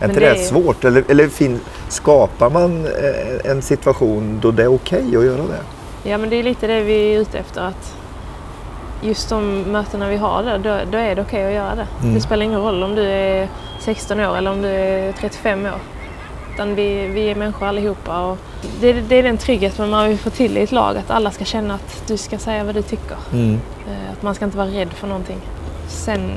[0.00, 0.44] Är inte det, det är...
[0.44, 0.84] svårt?
[0.84, 5.42] Eller, eller fin, skapar man eh, en situation då det är okej okay att göra
[5.42, 5.77] det?
[6.08, 7.60] Ja men det är lite det vi är ute efter.
[7.60, 7.94] att
[9.02, 11.86] Just de mötena vi har där, då, då är det okej okay att göra det.
[12.02, 12.14] Mm.
[12.14, 13.48] Det spelar ingen roll om du är
[13.80, 15.80] 16 år eller om du är 35 år.
[16.54, 18.24] Utan vi, vi är människor allihopa.
[18.24, 18.38] Och
[18.80, 21.44] det, det är den tryggheten man vill få till i ett lag, att alla ska
[21.44, 23.16] känna att du ska säga vad du tycker.
[23.32, 23.60] Mm.
[23.86, 25.38] Eh, att man ska inte vara rädd för någonting.
[25.88, 26.30] Sen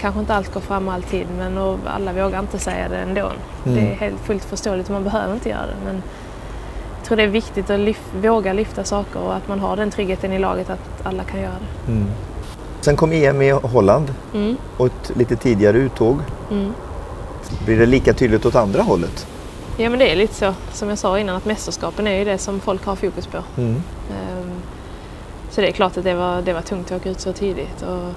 [0.00, 3.30] kanske inte allt går fram alltid men alla vågar inte säga det ändå.
[3.66, 3.76] Mm.
[3.76, 5.84] Det är helt fullt förståeligt och man behöver inte göra det.
[5.84, 6.02] Men
[7.06, 10.32] tror det är viktigt att lyf våga lyfta saker och att man har den tryggheten
[10.32, 11.52] i laget att alla kan göra
[11.86, 11.92] det.
[11.92, 12.06] Mm.
[12.80, 14.56] Sen kom EM i Holland Mm.
[14.76, 16.18] och ett lite tidigare uttåg.
[16.50, 16.72] Mm.
[17.64, 19.26] Blir det lika tydligt åt andra hållet?
[19.78, 22.38] Ja men det är lite så som jag sa innan att mästerskapen är ju det
[22.38, 23.38] som folk har fokus på.
[23.56, 23.74] Mm.
[24.10, 24.50] Ehm,
[25.50, 27.82] Så det är klart att det var, det var tungt att åka ut så tidigt.
[27.82, 28.12] Och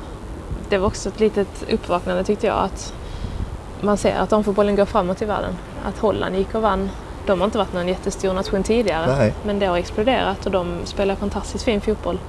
[0.69, 2.93] det var också ett litet uppvaknande tyckte jag att
[3.81, 5.53] man ser att damfotbollen går framåt i världen.
[5.85, 6.89] Att Holland gick och vann.
[7.25, 9.33] De har inte varit någon jättestor nation tidigare Nej.
[9.43, 12.19] men det har exploderat och de spelar fantastiskt fin fotboll.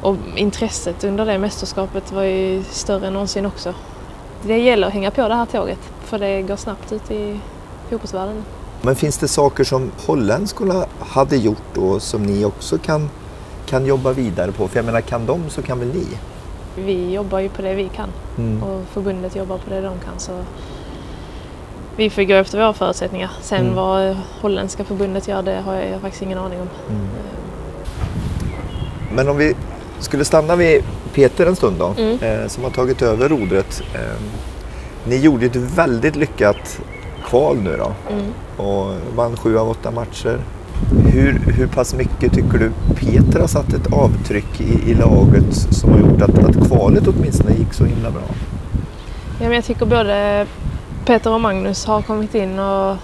[0.00, 3.74] Och intresset under det mästerskapet var ju större än någonsin också.
[4.42, 7.40] Det gäller att hänga på det här tåget för det går snabbt ut i
[7.90, 8.44] fotbollsvärlden.
[8.82, 13.10] Men finns det saker som holländskorna hade gjort då som ni också kan,
[13.66, 14.68] kan jobba vidare på?
[14.68, 16.06] För jag menar, kan de så kan väl ni?
[16.76, 18.08] Vi jobbar ju på det vi kan.
[18.38, 18.62] Mm.
[18.62, 20.18] och förbundet jobbar på det de kan.
[20.18, 20.32] Så
[21.96, 23.30] vi får gå efter våra förutsättningar.
[23.42, 23.74] Sen Mm.
[23.74, 26.68] vad holländska förbundet gör det har jag, jag faktiskt ingen aning om.
[26.90, 27.06] Mm.
[29.14, 29.54] Men om vi
[29.98, 30.82] skulle stanna vid
[31.14, 32.18] Peter en stund då, Mm.
[32.22, 33.82] eh, som har tagit över rodret.
[33.94, 34.00] Eh,
[35.04, 36.80] ni gjorde ett väldigt lyckat
[37.24, 38.32] kval nu då Mm.
[38.56, 40.38] och vann sju av åtta matcher.
[41.12, 45.90] Hur, hur pass mycket tycker du Peter har satt ett avtryck i, i laget som
[45.92, 48.22] har gjort att, att kvalet åtminstone gick så himla bra?
[49.38, 50.46] Ja, men jag tycker både
[51.10, 52.98] Peter och Magnus har kommit in och har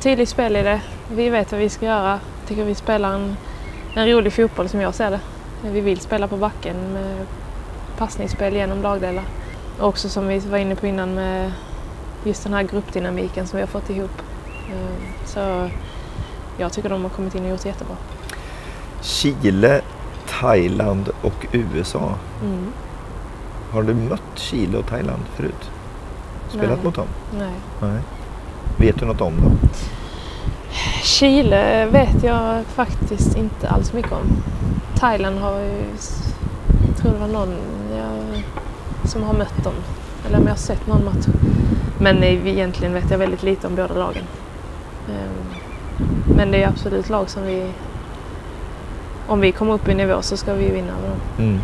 [0.00, 0.80] tydligt spel i det.
[1.12, 2.20] Vi vet vad vi ska göra.
[2.46, 3.36] Tycker vi spelar en,
[3.94, 5.20] en rolig fotboll som jag ser det.
[5.62, 7.26] Vi vill spela på backen med
[7.96, 9.24] passningsspel genom lagdelar.
[9.78, 11.52] Och också som vi var inne på innan med
[12.24, 14.22] just den här gruppdynamiken som vi har fått ihop.
[14.46, 15.70] Eh, Så
[16.58, 17.96] jag tycker de har kommit in och gjort jättebra.
[19.02, 19.80] Chile,
[20.40, 22.14] Thailand och USA.
[22.42, 22.72] Mm.
[23.72, 25.70] Har du mött Chile och Thailand förut?
[26.48, 26.84] Spelat Nej.
[26.84, 27.06] mot dem?
[27.38, 27.52] Nej.
[27.80, 28.00] Nej.
[28.76, 29.58] Vet du något om dem?
[31.02, 34.42] Chile vet jag faktiskt inte alls mycket om.
[34.98, 35.82] Thailand har ju,
[36.86, 37.54] jag tror det var någon
[37.96, 38.42] jag,
[39.10, 39.72] som har mött dem.
[40.26, 41.26] Eller om jag har sett någon match.
[41.98, 44.24] Men egentligen vet jag väldigt lite om båda lagen.
[45.08, 45.58] Ehm,
[46.36, 47.70] Men det är absolut lag som vi...
[49.26, 51.18] Om vi kommer upp i nivå så ska vi vinna över dem.
[51.38, 51.60] Mm.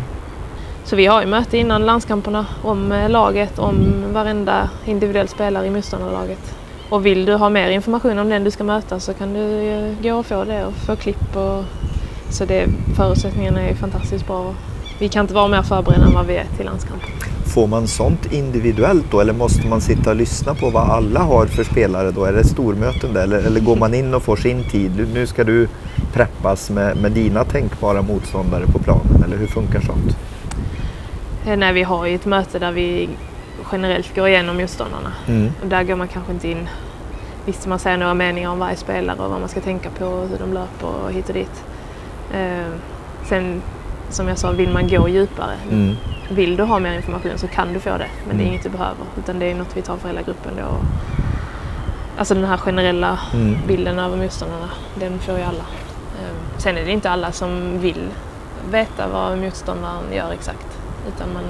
[0.85, 5.69] Så vi har ju möte innan landskamperna om eh, laget, om varenda individuell spelare i
[5.69, 6.55] motståndarlaget.
[6.89, 9.93] Och vill du ha mer information om den du ska möta så kan du eh,
[10.03, 11.35] gå och få det och få klipp.
[11.35, 11.63] Och,
[12.29, 12.65] så det,
[12.97, 14.53] förutsättningarna är fantastiskt bra.
[14.99, 17.09] Vi kan inte vara mer förberedda än vad vi är till landskampen.
[17.45, 21.45] Får man sånt individuellt då eller måste man sitta och lyssna på vad alla har
[21.45, 22.25] för spelare då?
[22.25, 24.91] Är det stormöten där eller, eller går man in och får sin tid?
[24.97, 25.67] Nu- Nu ska du
[26.13, 30.17] preppas med, med dina tänkbara motståndare på planen eller hur funkar sånt?
[31.45, 33.09] Eh, Nej, vi har ett möte där vi
[33.71, 35.13] generellt går igenom motståndarna.
[35.27, 35.51] Mm.
[35.61, 36.69] Och där går man kanske inte in.
[37.45, 40.27] Visst, man säger några meningar om varje spelare och vad man ska tänka på och
[40.29, 41.63] hur de löper och hit och dit.
[42.33, 42.67] Eh,
[43.25, 43.61] sen,
[44.09, 45.53] som jag sa, vill man gå djupare.
[45.71, 45.95] Mm.
[46.29, 48.07] Vill du ha mer information så kan du få det.
[48.27, 48.47] Men det är Mm.
[48.47, 49.05] inget du behöver.
[49.17, 50.77] Utan det är något vi tar för hela gruppen då.
[52.17, 53.57] Alltså den här generella Mm.
[53.67, 55.65] bilden över motståndarna, den får ju alla.
[56.21, 58.07] Eh, sen är det inte alla som vill
[58.71, 60.74] veta vad motståndaren gör exakt.
[61.07, 61.43] Utan man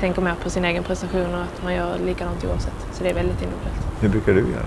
[0.00, 2.86] tänker mer på sin egen prestation och att man gör likadant oavsett.
[2.92, 3.86] Så det är väldigt individuellt.
[4.00, 4.66] Hur brukar du göra?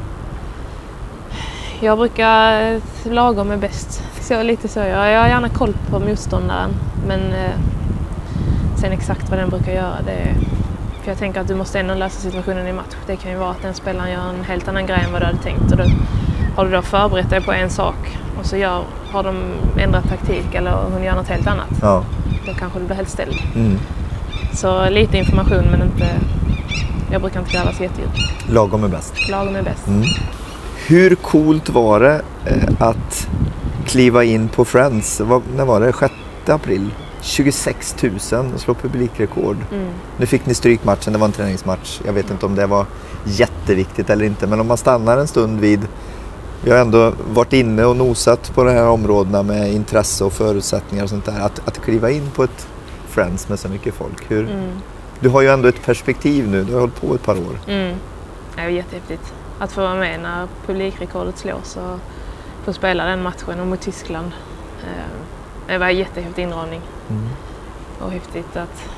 [1.80, 4.04] Jag brukar lagom är bäst.
[4.22, 4.80] Så lite så.
[4.80, 6.70] Jag jag har gärna koll på motståndaren.
[7.08, 7.52] Men eh,
[8.82, 10.36] sen exakt vad den brukar göra det
[11.08, 12.96] för jag tänker att du måste ändå lösa situationen i match.
[13.06, 15.26] Det kan ju vara att den spelaren gör en helt annan grej än vad du
[15.26, 15.72] hade tänkt.
[15.72, 15.84] Och då,
[16.56, 19.36] har du då förberett dig på en sak och så gör, har de
[19.80, 21.70] ändrat taktik eller hon gör något helt annat.
[21.82, 22.04] Ja.
[22.46, 23.36] Då kanske du blir helt ställd.
[23.56, 23.80] Mm.
[24.58, 26.20] Så lite information men inte...
[27.12, 28.20] Jag brukar inte gräva så jättedjupt.
[28.50, 29.30] Lagom är bäst.
[29.30, 29.88] Lagom är bäst.
[29.88, 30.04] Mm.
[30.88, 33.28] Hur coolt var det eh, att
[33.86, 35.20] kliva in på Friends?
[35.20, 35.94] Vad, när var det?
[35.94, 36.14] 6
[36.48, 36.90] april?
[37.22, 38.14] 26 000
[38.54, 39.58] och slå publikrekord.
[39.72, 39.88] Mm.
[40.18, 42.00] Nu fick ni stryk matchen, det var en träningsmatch.
[42.06, 42.86] Jag vet inte om det var
[43.26, 45.88] jätteviktigt eller inte, men om man stannar en stund vid
[46.64, 51.04] vi har ändå varit inne och nosat på de här områdena med intresse och förutsättningar
[51.04, 51.40] och sånt där.
[51.40, 52.68] Att, att kliva in på ett
[53.18, 54.32] Friends med så mycket folk.
[54.32, 54.72] Hur, Mm.
[55.20, 57.60] Du har ju ändå ett perspektiv nu, du har hållit på ett par år.
[57.68, 57.96] Mm.
[58.56, 62.00] Det är jättehäftigt att få vara med när publikrekordet slås och
[62.66, 64.32] få spela den matchen och mot Tyskland.
[64.84, 67.30] Eh, Det var en jättehäftig inramning Mm.
[68.02, 68.90] och häftigt att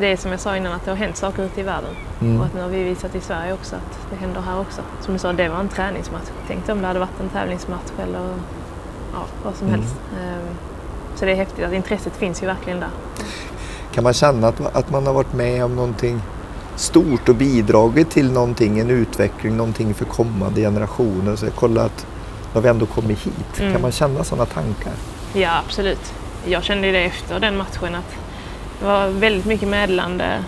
[0.00, 2.40] det är som jag sa innan att det har hänt saker ute i världen Mm.
[2.40, 4.80] och att nu har vi visat i Sverige också att det händer här också.
[5.00, 6.28] Som du sa, det var en träningsmatch.
[6.46, 8.20] Tänk om det hade varit en tävlingsmatch eller
[9.12, 9.80] ja, vad som Mm.
[9.80, 9.94] helst.
[11.14, 12.88] Eh, Så det är häftigt att intresset finns ju verkligen där.
[13.94, 16.20] Kan man känna att, att man har varit med om någonting
[16.76, 21.36] stort och bidragit till någonting, en utveckling, någonting för kommande generationer.
[21.36, 22.06] Så kolla att
[22.54, 23.60] har vi ändå kommit hit.
[23.60, 23.72] Mm.
[23.72, 24.92] Kan man känna sådana tankar?
[25.32, 26.12] Ja, absolut.
[26.46, 28.16] Jag kände det efter den matchen att
[28.80, 30.44] det var väldigt mycket meddelande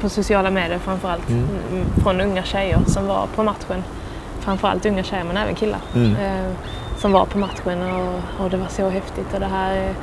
[0.00, 1.44] på sociala medier framförallt Mm.
[1.72, 1.86] mm.
[2.02, 3.84] från unga tjejer som var på matchen.
[4.40, 6.16] Framförallt unga tjejer men även killar Mm.
[7.04, 9.94] Som var på matchen och, och det var så häftigt och det här, är,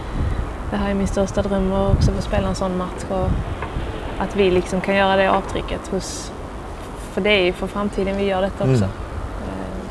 [0.72, 3.30] det här är min största dröm att också få spela en sån match och
[4.18, 6.32] att vi liksom kan göra det avtrycket hos,
[7.14, 8.84] för det är ju för framtiden vi gör detta också.
[8.84, 8.90] Mm.
[9.42, 9.86] Eh,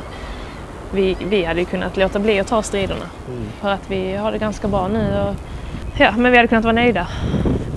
[0.92, 3.06] vi, vi hade ju kunnat låta bli att ta striderna
[3.60, 5.20] för att vi har det ganska bra nu.
[5.20, 5.34] Och,
[6.00, 7.08] ja, men vi hade kunnat vara nöjda.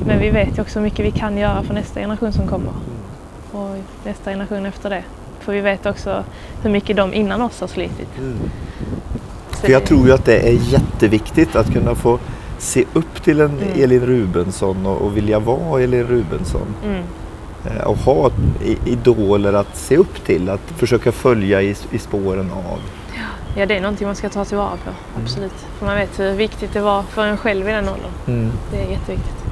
[0.06, 2.74] Men vi vet ju också hur mycket vi kan göra för nästa generation som kommer.
[3.52, 5.04] Och nästa generation efter det.
[5.40, 6.24] För vi vet också
[6.62, 8.18] hur mycket de innan oss har slitit.
[8.18, 8.40] Mm.
[9.66, 12.20] För jag tror ju att det är jätteviktigt att kunna få
[12.58, 13.84] se upp till en Mm.
[13.84, 16.68] Elin Rubensson och, och vilja vara Elin Rubensson.
[16.86, 17.04] Mm,
[17.66, 18.32] Eh, Och ha
[18.86, 22.80] idoler att se upp till, att försöka följa i, i spåren av.
[23.58, 24.92] ja, det är någonting man ska ta tillvara på.
[25.24, 25.54] Absolut.
[25.80, 28.52] För man vet hur viktigt det var för en själv i den åldern.
[28.72, 29.44] Det är jätteviktigt.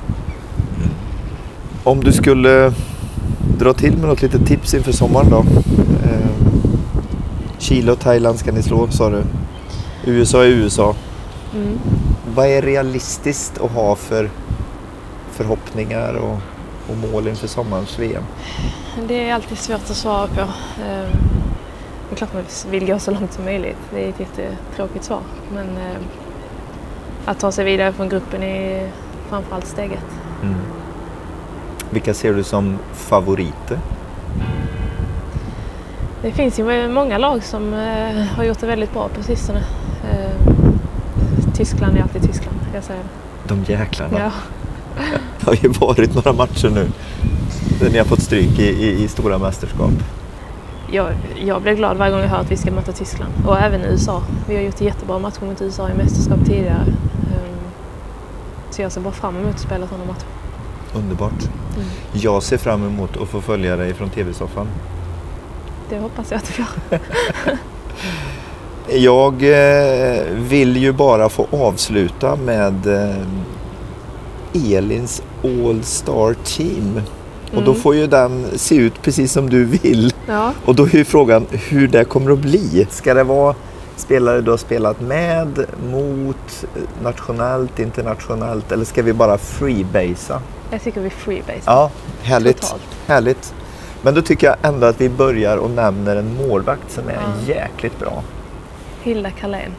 [1.84, 2.74] Om du skulle
[3.59, 5.38] dra till med något litet tips inför sommaren då?
[6.03, 6.30] Eh,
[7.57, 9.24] Chile och Thailand ska ni slå sa du.
[10.06, 10.95] USA är USA.
[11.54, 11.80] Mm.
[12.36, 14.30] Vad är realistiskt att ha för
[15.32, 16.38] förhoppningar och,
[16.89, 18.24] och mål inför sommarens VM?
[19.08, 20.41] Det är alltid svårt att svara på.
[20.41, 21.10] Ehm,
[22.10, 23.78] Det är klart man vill gå så långt som möjligt.
[23.93, 25.22] Det är ett jättetråkigt svar.
[25.54, 26.04] Men ehm,
[27.26, 28.89] att ta sig vidare från gruppen är
[29.30, 30.06] framförallt steget.
[31.89, 33.80] Vilka ser du som favoriter?
[36.22, 39.64] Det finns ju många lag som eh, har gjort det väldigt bra på sistone.
[40.04, 40.80] Ehm,
[41.54, 43.54] Tyskland är alltid Tyskland, jag säger det.
[43.56, 44.20] De jäklarna.
[44.20, 44.32] Ja.
[45.39, 46.91] Det har ju varit några matcher nu
[47.80, 49.91] där ni har fått stryk i, i, i stora mästerskap.
[50.91, 51.08] Jag,
[51.45, 53.34] jag blir glad varje gång jag hör att vi ska möta Tyskland.
[53.47, 54.22] Och även USA.
[54.47, 56.84] Vi har gjort jättebra matcher mot USA i mästerskap tidigare.
[56.84, 57.60] Ehm,
[58.72, 60.26] Så jag ser bara fram emot att spela sådana matcher.
[60.95, 61.43] Underbart.
[61.76, 61.88] Mm.
[62.14, 64.68] Jag ser fram emot att få följa dig från tv-soffan.
[65.89, 66.99] Det hoppas jag att vi får.
[68.94, 77.02] Jag eh, vill ju bara få avsluta med eh, Elins All Star Team.
[77.56, 77.82] Och då Mm.
[77.82, 80.14] får ju den se ut precis som du vill.
[80.28, 80.54] Ja.
[80.66, 82.88] Och då är ju frågan hur det kommer att bli.
[82.89, 83.56] Ska det vara
[83.98, 86.66] spelare du har spelat med, mot,
[87.04, 90.42] nationellt, internationellt eller ska vi bara freebasea?
[90.72, 91.62] Jag tycker vi freebase.
[91.66, 91.92] Ja,
[92.24, 92.62] härligt.
[92.62, 92.82] Totalt.
[93.08, 93.54] härligt.
[94.02, 97.14] Men då tycker jag ändå att vi börjar och nämner en målvakt som är
[97.48, 97.54] Ja.
[97.54, 98.24] jäkligt bra.
[99.04, 99.72] Hilda Carlén.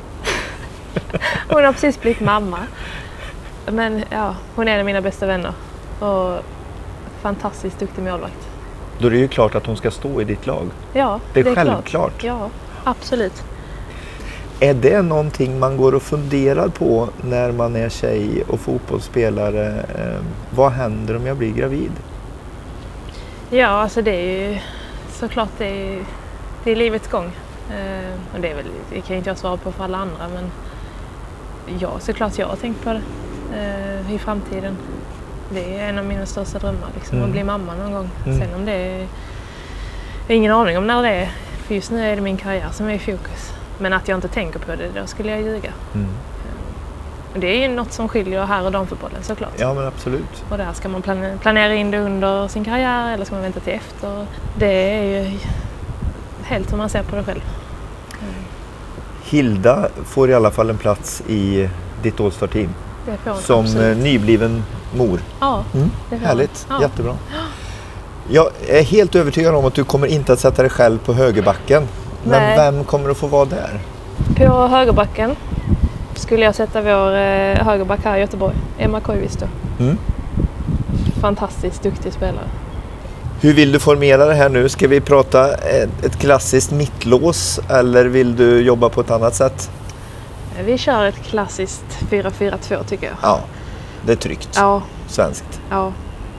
[1.49, 2.59] Hon har precis blivit mamma.
[3.67, 5.53] Men ja, hon är en av mina bästa vänner.
[6.01, 6.39] Och
[7.23, 8.49] fantastiskt duktig målvakt.
[8.99, 10.67] Då är det ju klart att hon ska stå i ditt lag.
[10.93, 11.57] Ja, Det är klart.
[11.57, 12.25] självklart.
[12.25, 12.51] Ja,
[12.85, 13.43] absolut.
[14.61, 19.67] Är det någonting man går och funderar på när man är tjej och fotbollsspelare?
[19.95, 20.25] Eh,
[20.57, 21.91] vad händer om jag blir gravid?
[23.51, 24.59] Ja, alltså det är ju
[25.13, 26.03] såklart det är,
[26.65, 27.31] det är livets gång.
[27.71, 30.51] Eh, och det, är väl, det kan inte jag svara på för alla andra men
[31.79, 33.01] ja, såklart jag har tänkt på det
[33.59, 34.77] eh, i framtiden.
[35.51, 37.29] Det är en av mina största drömmar, liksom, Mm.
[37.29, 38.11] att bli mamma någon gång.
[38.27, 38.39] Mm.
[38.41, 38.99] Sen om det är...
[38.99, 41.31] Jag har ingen aning om när det är,
[41.67, 43.53] för just nu är det min karriär som är i fokus.
[43.79, 45.73] Men att jag inte tänker på det, då skulle jag ljuga.
[47.35, 49.53] Och Det är ju något som skiljer här och damfotbollen såklart.
[49.57, 50.45] Ja, men absolut.
[50.51, 53.61] Och där ska man plane- planera in det under sin karriär eller ska man vänta
[53.61, 54.27] till efter.
[54.59, 55.39] Det är ju
[56.53, 57.41] helt som man ser på det själv.
[59.25, 61.69] Hilda får i alla fall en plats i
[62.03, 62.69] ditt All-star-team
[63.43, 63.97] som absolut.
[63.99, 64.63] eh, nybliven
[64.97, 65.21] mor.
[65.41, 65.91] Ja, Mm.
[66.11, 66.67] det Härligt.
[66.71, 66.81] Ja.
[66.83, 67.15] jättebra.
[68.31, 71.83] Jag är helt övertygad om att du kommer inte att sätta dig själv på högerbacken.
[72.25, 72.57] Men Nej.
[72.57, 73.81] vem kommer att få vara där?
[74.37, 75.37] På högerbacken
[76.15, 79.47] skulle jag sätta vår eh, högerback här i Göteborg, Emma Koivisto.
[79.81, 79.99] Mm.
[81.21, 82.47] Fantastiskt duktig spelare.
[83.43, 84.69] Hur vill du formera det här nu?
[84.69, 89.71] Ska vi prata ett, klassiskt mittlås eller vill du jobba på ett annat sätt?
[90.65, 93.17] Vi kör ett klassiskt 4-4-2 tycker jag.
[93.23, 93.41] Ja,
[94.07, 94.49] det är tryggt.
[94.57, 95.61] Ja, Svenskt.
[95.71, 95.93] ja.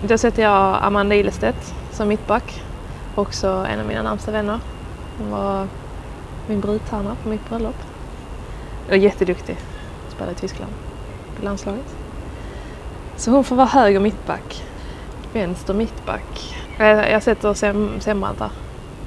[0.07, 2.63] Då sätter jag Amanda Ilestedt som mittback.
[3.15, 4.59] Också en av mina närmsta vänner.
[5.17, 5.67] Hon var
[6.47, 7.75] min brudtärna på mitt bröllop.
[8.89, 9.57] Och jätteduktig.
[10.09, 10.71] Spelade i Tyskland
[11.39, 11.95] på landslaget.
[13.17, 14.63] Så hon får vara höger mittback.
[15.33, 16.55] Vänster mittback.
[16.77, 18.49] Jag, jag sätter Sem, Sembrant där.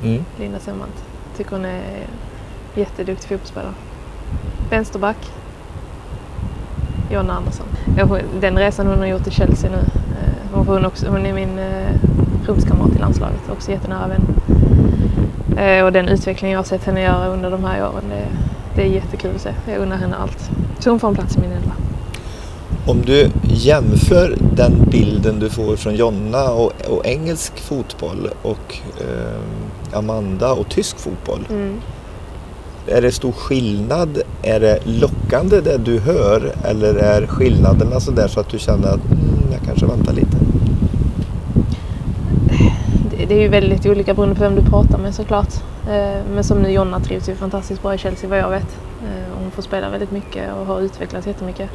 [0.02, 0.24] Mm.
[0.38, 1.04] Linda Sembrant.
[1.36, 1.82] Tycker hon är
[2.74, 3.72] jätteduktig fotbollsspelare.
[4.70, 5.16] Vänsterback.
[7.10, 7.66] Jonna Andersson.
[8.40, 9.76] Den resan hon har gjort i Chelsea nu.
[9.76, 11.92] eh, Hon, också, hon är min eh,
[12.46, 14.26] rumskamrat i landslaget, också jättenära vän.
[15.58, 18.26] Eh, och den utveckling jag har sett henne göra under de här åren, det,
[18.74, 19.50] det är jättekul att se.
[19.66, 20.50] Jag undrar henne allt.
[20.78, 21.72] Så hon får en plats i min elva.
[22.88, 29.98] Om du jämför den bilden du får från Jonna och, och engelsk fotboll och eh,
[29.98, 31.46] Amanda och tysk fotboll.
[31.50, 31.80] Mm.
[32.86, 34.18] Är det stor skillnad?
[34.42, 38.88] Är det lockande det du hör eller är skillnaderna så där så att du känner
[38.88, 40.36] att mm, jag kanske väntar lite?
[43.28, 45.54] Det, är ju väldigt olika beroende på vem du pratar med såklart.
[45.88, 48.76] Eh, men som nu Jonna trivs ju fantastiskt bra i Chelsea vad jag vet.
[49.02, 51.70] Eh, hon får spela väldigt mycket och har utvecklats jättemycket.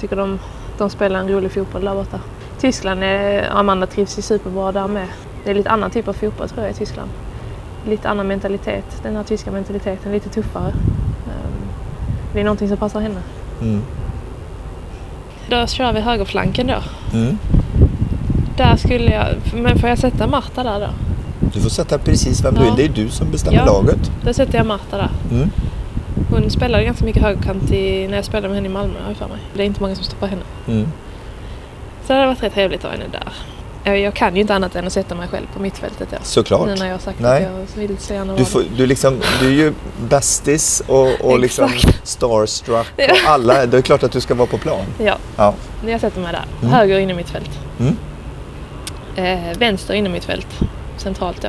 [0.00, 0.38] Tycker de,
[0.78, 2.20] de spelar en rolig fotboll där borta.
[2.60, 5.06] Tyskland, är, Amanda trivs ju superbra där med.
[5.44, 7.10] Det är lite annan typ av fotboll tror jag i Tyskland.
[7.88, 10.68] Lite annan mentalitet, den här tyska mentaliteten, lite tuffare.
[10.68, 11.68] Ehm,
[12.32, 13.20] Det är någonting som passar henne.
[13.62, 13.82] Mm.
[15.50, 16.78] Då kör vi högerflanken då.
[17.18, 17.38] Mm.
[18.56, 19.26] Där skulle jag,
[19.62, 20.88] men får jag sätta Marta där då?
[21.54, 22.74] Du får sätta precis vem du Ja.
[22.74, 22.74] vill.
[22.76, 23.64] Det är du som bestämmer Ja.
[23.64, 24.10] laget.
[24.24, 25.10] Då sätter jag Marta där.
[25.30, 25.50] Mm.
[26.30, 29.28] Hon spelade ganska mycket högerkant i, när jag spelade med henne i Malmö har för
[29.28, 29.38] mig.
[29.54, 30.42] Det är inte många som stoppar henne.
[30.68, 30.88] Mm.
[32.06, 33.32] Så det hade varit rätt trevligt att ha henne där.
[33.84, 36.08] Jag, kan ju inte annat än att sätta mig själv på mittfältet.
[36.12, 36.18] Ja.
[36.22, 36.66] Såklart.
[36.66, 37.44] Nu när jag har sagt Nej.
[37.44, 39.72] att jag vill så gärna Du, får, du, liksom, du är ju
[40.08, 41.70] bästis och, och liksom
[42.02, 43.66] starstruck och alla.
[43.66, 44.84] Det är klart att du ska vara på plan.
[44.98, 45.54] Ja, Ja.
[45.86, 46.44] jag sätter mig där.
[46.60, 46.74] Mm.
[46.74, 47.50] Höger inne mittfält.
[47.80, 47.96] Mm.
[49.16, 50.60] Eh, vänster inne mittfält.
[50.96, 51.48] Centralt då.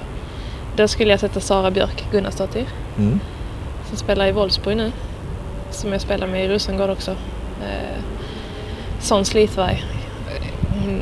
[0.76, 2.65] Då skulle jag sätta Sara Björk Gunnarsdottir.
[2.97, 3.20] Mm.
[3.90, 4.92] Som spelar i Wolfsburg nu.
[5.72, 7.12] Som jag spelar med i Rosengård också.
[7.62, 8.00] Eh,
[9.00, 9.84] sån slitvarg.
[10.74, 11.02] Hon,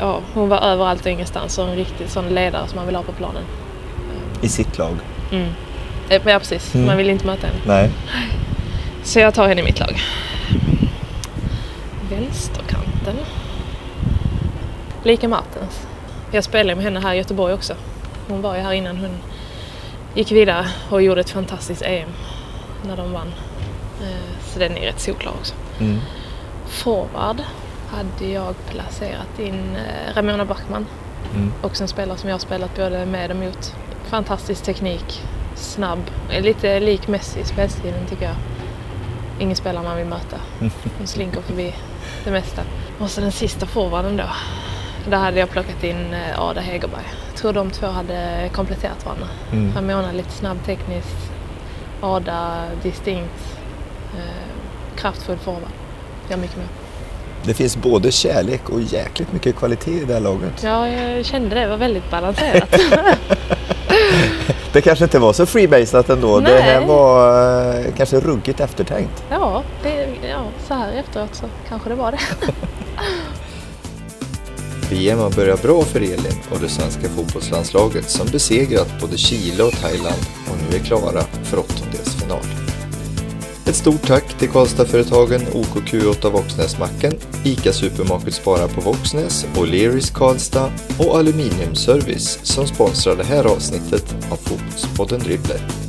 [0.00, 3.02] ja, hon var överallt och ingenstans och en riktig sån ledare som man vill ha
[3.02, 3.42] på planen.
[4.40, 4.96] I sitt lag.
[5.32, 5.48] Mm.
[6.08, 6.86] Eh, Ja precis, Mm.
[6.86, 7.58] man vill inte möta henne.
[7.66, 7.90] Nej.
[9.04, 10.00] Så jag tar henne i mitt lag.
[12.10, 13.16] Vänsterkanten.
[15.02, 15.86] Lika Martens.
[16.32, 17.74] Jag spelade med henne här i Göteborg också.
[18.28, 19.10] Hon var ju här innan hon
[20.18, 22.08] gick vidare och gjorde ett fantastiskt EM
[22.86, 23.32] när de vann.
[24.02, 25.54] Eh, Så den är rätt solklar också.
[25.80, 25.98] Mm.
[26.66, 27.42] Forward
[27.90, 30.86] hade jag placerat in eh, Ramona Backman.
[31.34, 31.52] Mm.
[31.62, 33.74] Också en spelare som jag har spelat både med och mot.
[34.04, 35.22] Fantastisk teknik,
[35.54, 38.36] snabb, är lite lik Messi i spelstilen tycker jag.
[39.38, 40.36] Ingen spelare man vill möta.
[40.98, 41.74] Hon slinker förbi
[42.24, 42.62] det mesta.
[42.98, 44.24] Och så den sista forwarden då.
[45.06, 47.04] Där hade jag plockat in eh, Ada Hegerberg.
[47.30, 49.26] Jag tror de två hade kompletterat varandra.
[49.52, 49.72] Mm.
[49.74, 51.30] Ramona lite snabb tekniskt,
[52.00, 53.58] Ada distinkt,
[54.16, 55.70] eh, kraftfull forward.
[56.30, 56.66] Gör mycket mer.
[57.44, 60.62] Det finns både kärlek och jäkligt mycket kvalitet i det här laget.
[60.62, 62.80] Ja, jag kände det var väldigt balanserat.
[64.72, 66.40] Det kanske inte var så freebasat ändå.
[66.40, 66.62] Det Nej.
[66.62, 67.34] här var
[67.78, 69.24] eh, kanske ruggigt eftertänkt.
[69.30, 72.18] ja, det, ja, så här efteråt så kanske det var det.
[74.98, 79.72] VM har börjat bra för Elin och det svenska fotbollslandslaget som besegrat både Chile och
[79.72, 82.44] Thailand och nu är klara för åttondelsfinal.
[83.66, 87.12] Ett stort tack till Karlstadföretagen OKQ8 Våxnäsmacken,
[87.44, 94.36] ICA Supermarket Spara på Våxnäs, O'Learys Karlstad och Aluminiumservice som sponsrar det här avsnittet av
[94.36, 95.87] Fotbollspodden Dribbler.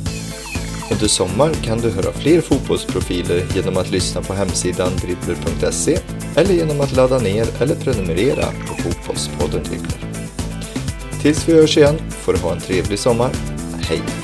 [0.90, 5.98] Under sommaren kan du höra fler fotbollsprofiler genom att lyssna på hemsidan dribbler.se
[6.36, 9.98] eller genom att ladda ner eller prenumerera på Fotbollspodden Dribbler.
[11.22, 13.30] Tills vi hörs igen får du ha en trevlig sommar.
[13.88, 14.19] Hej!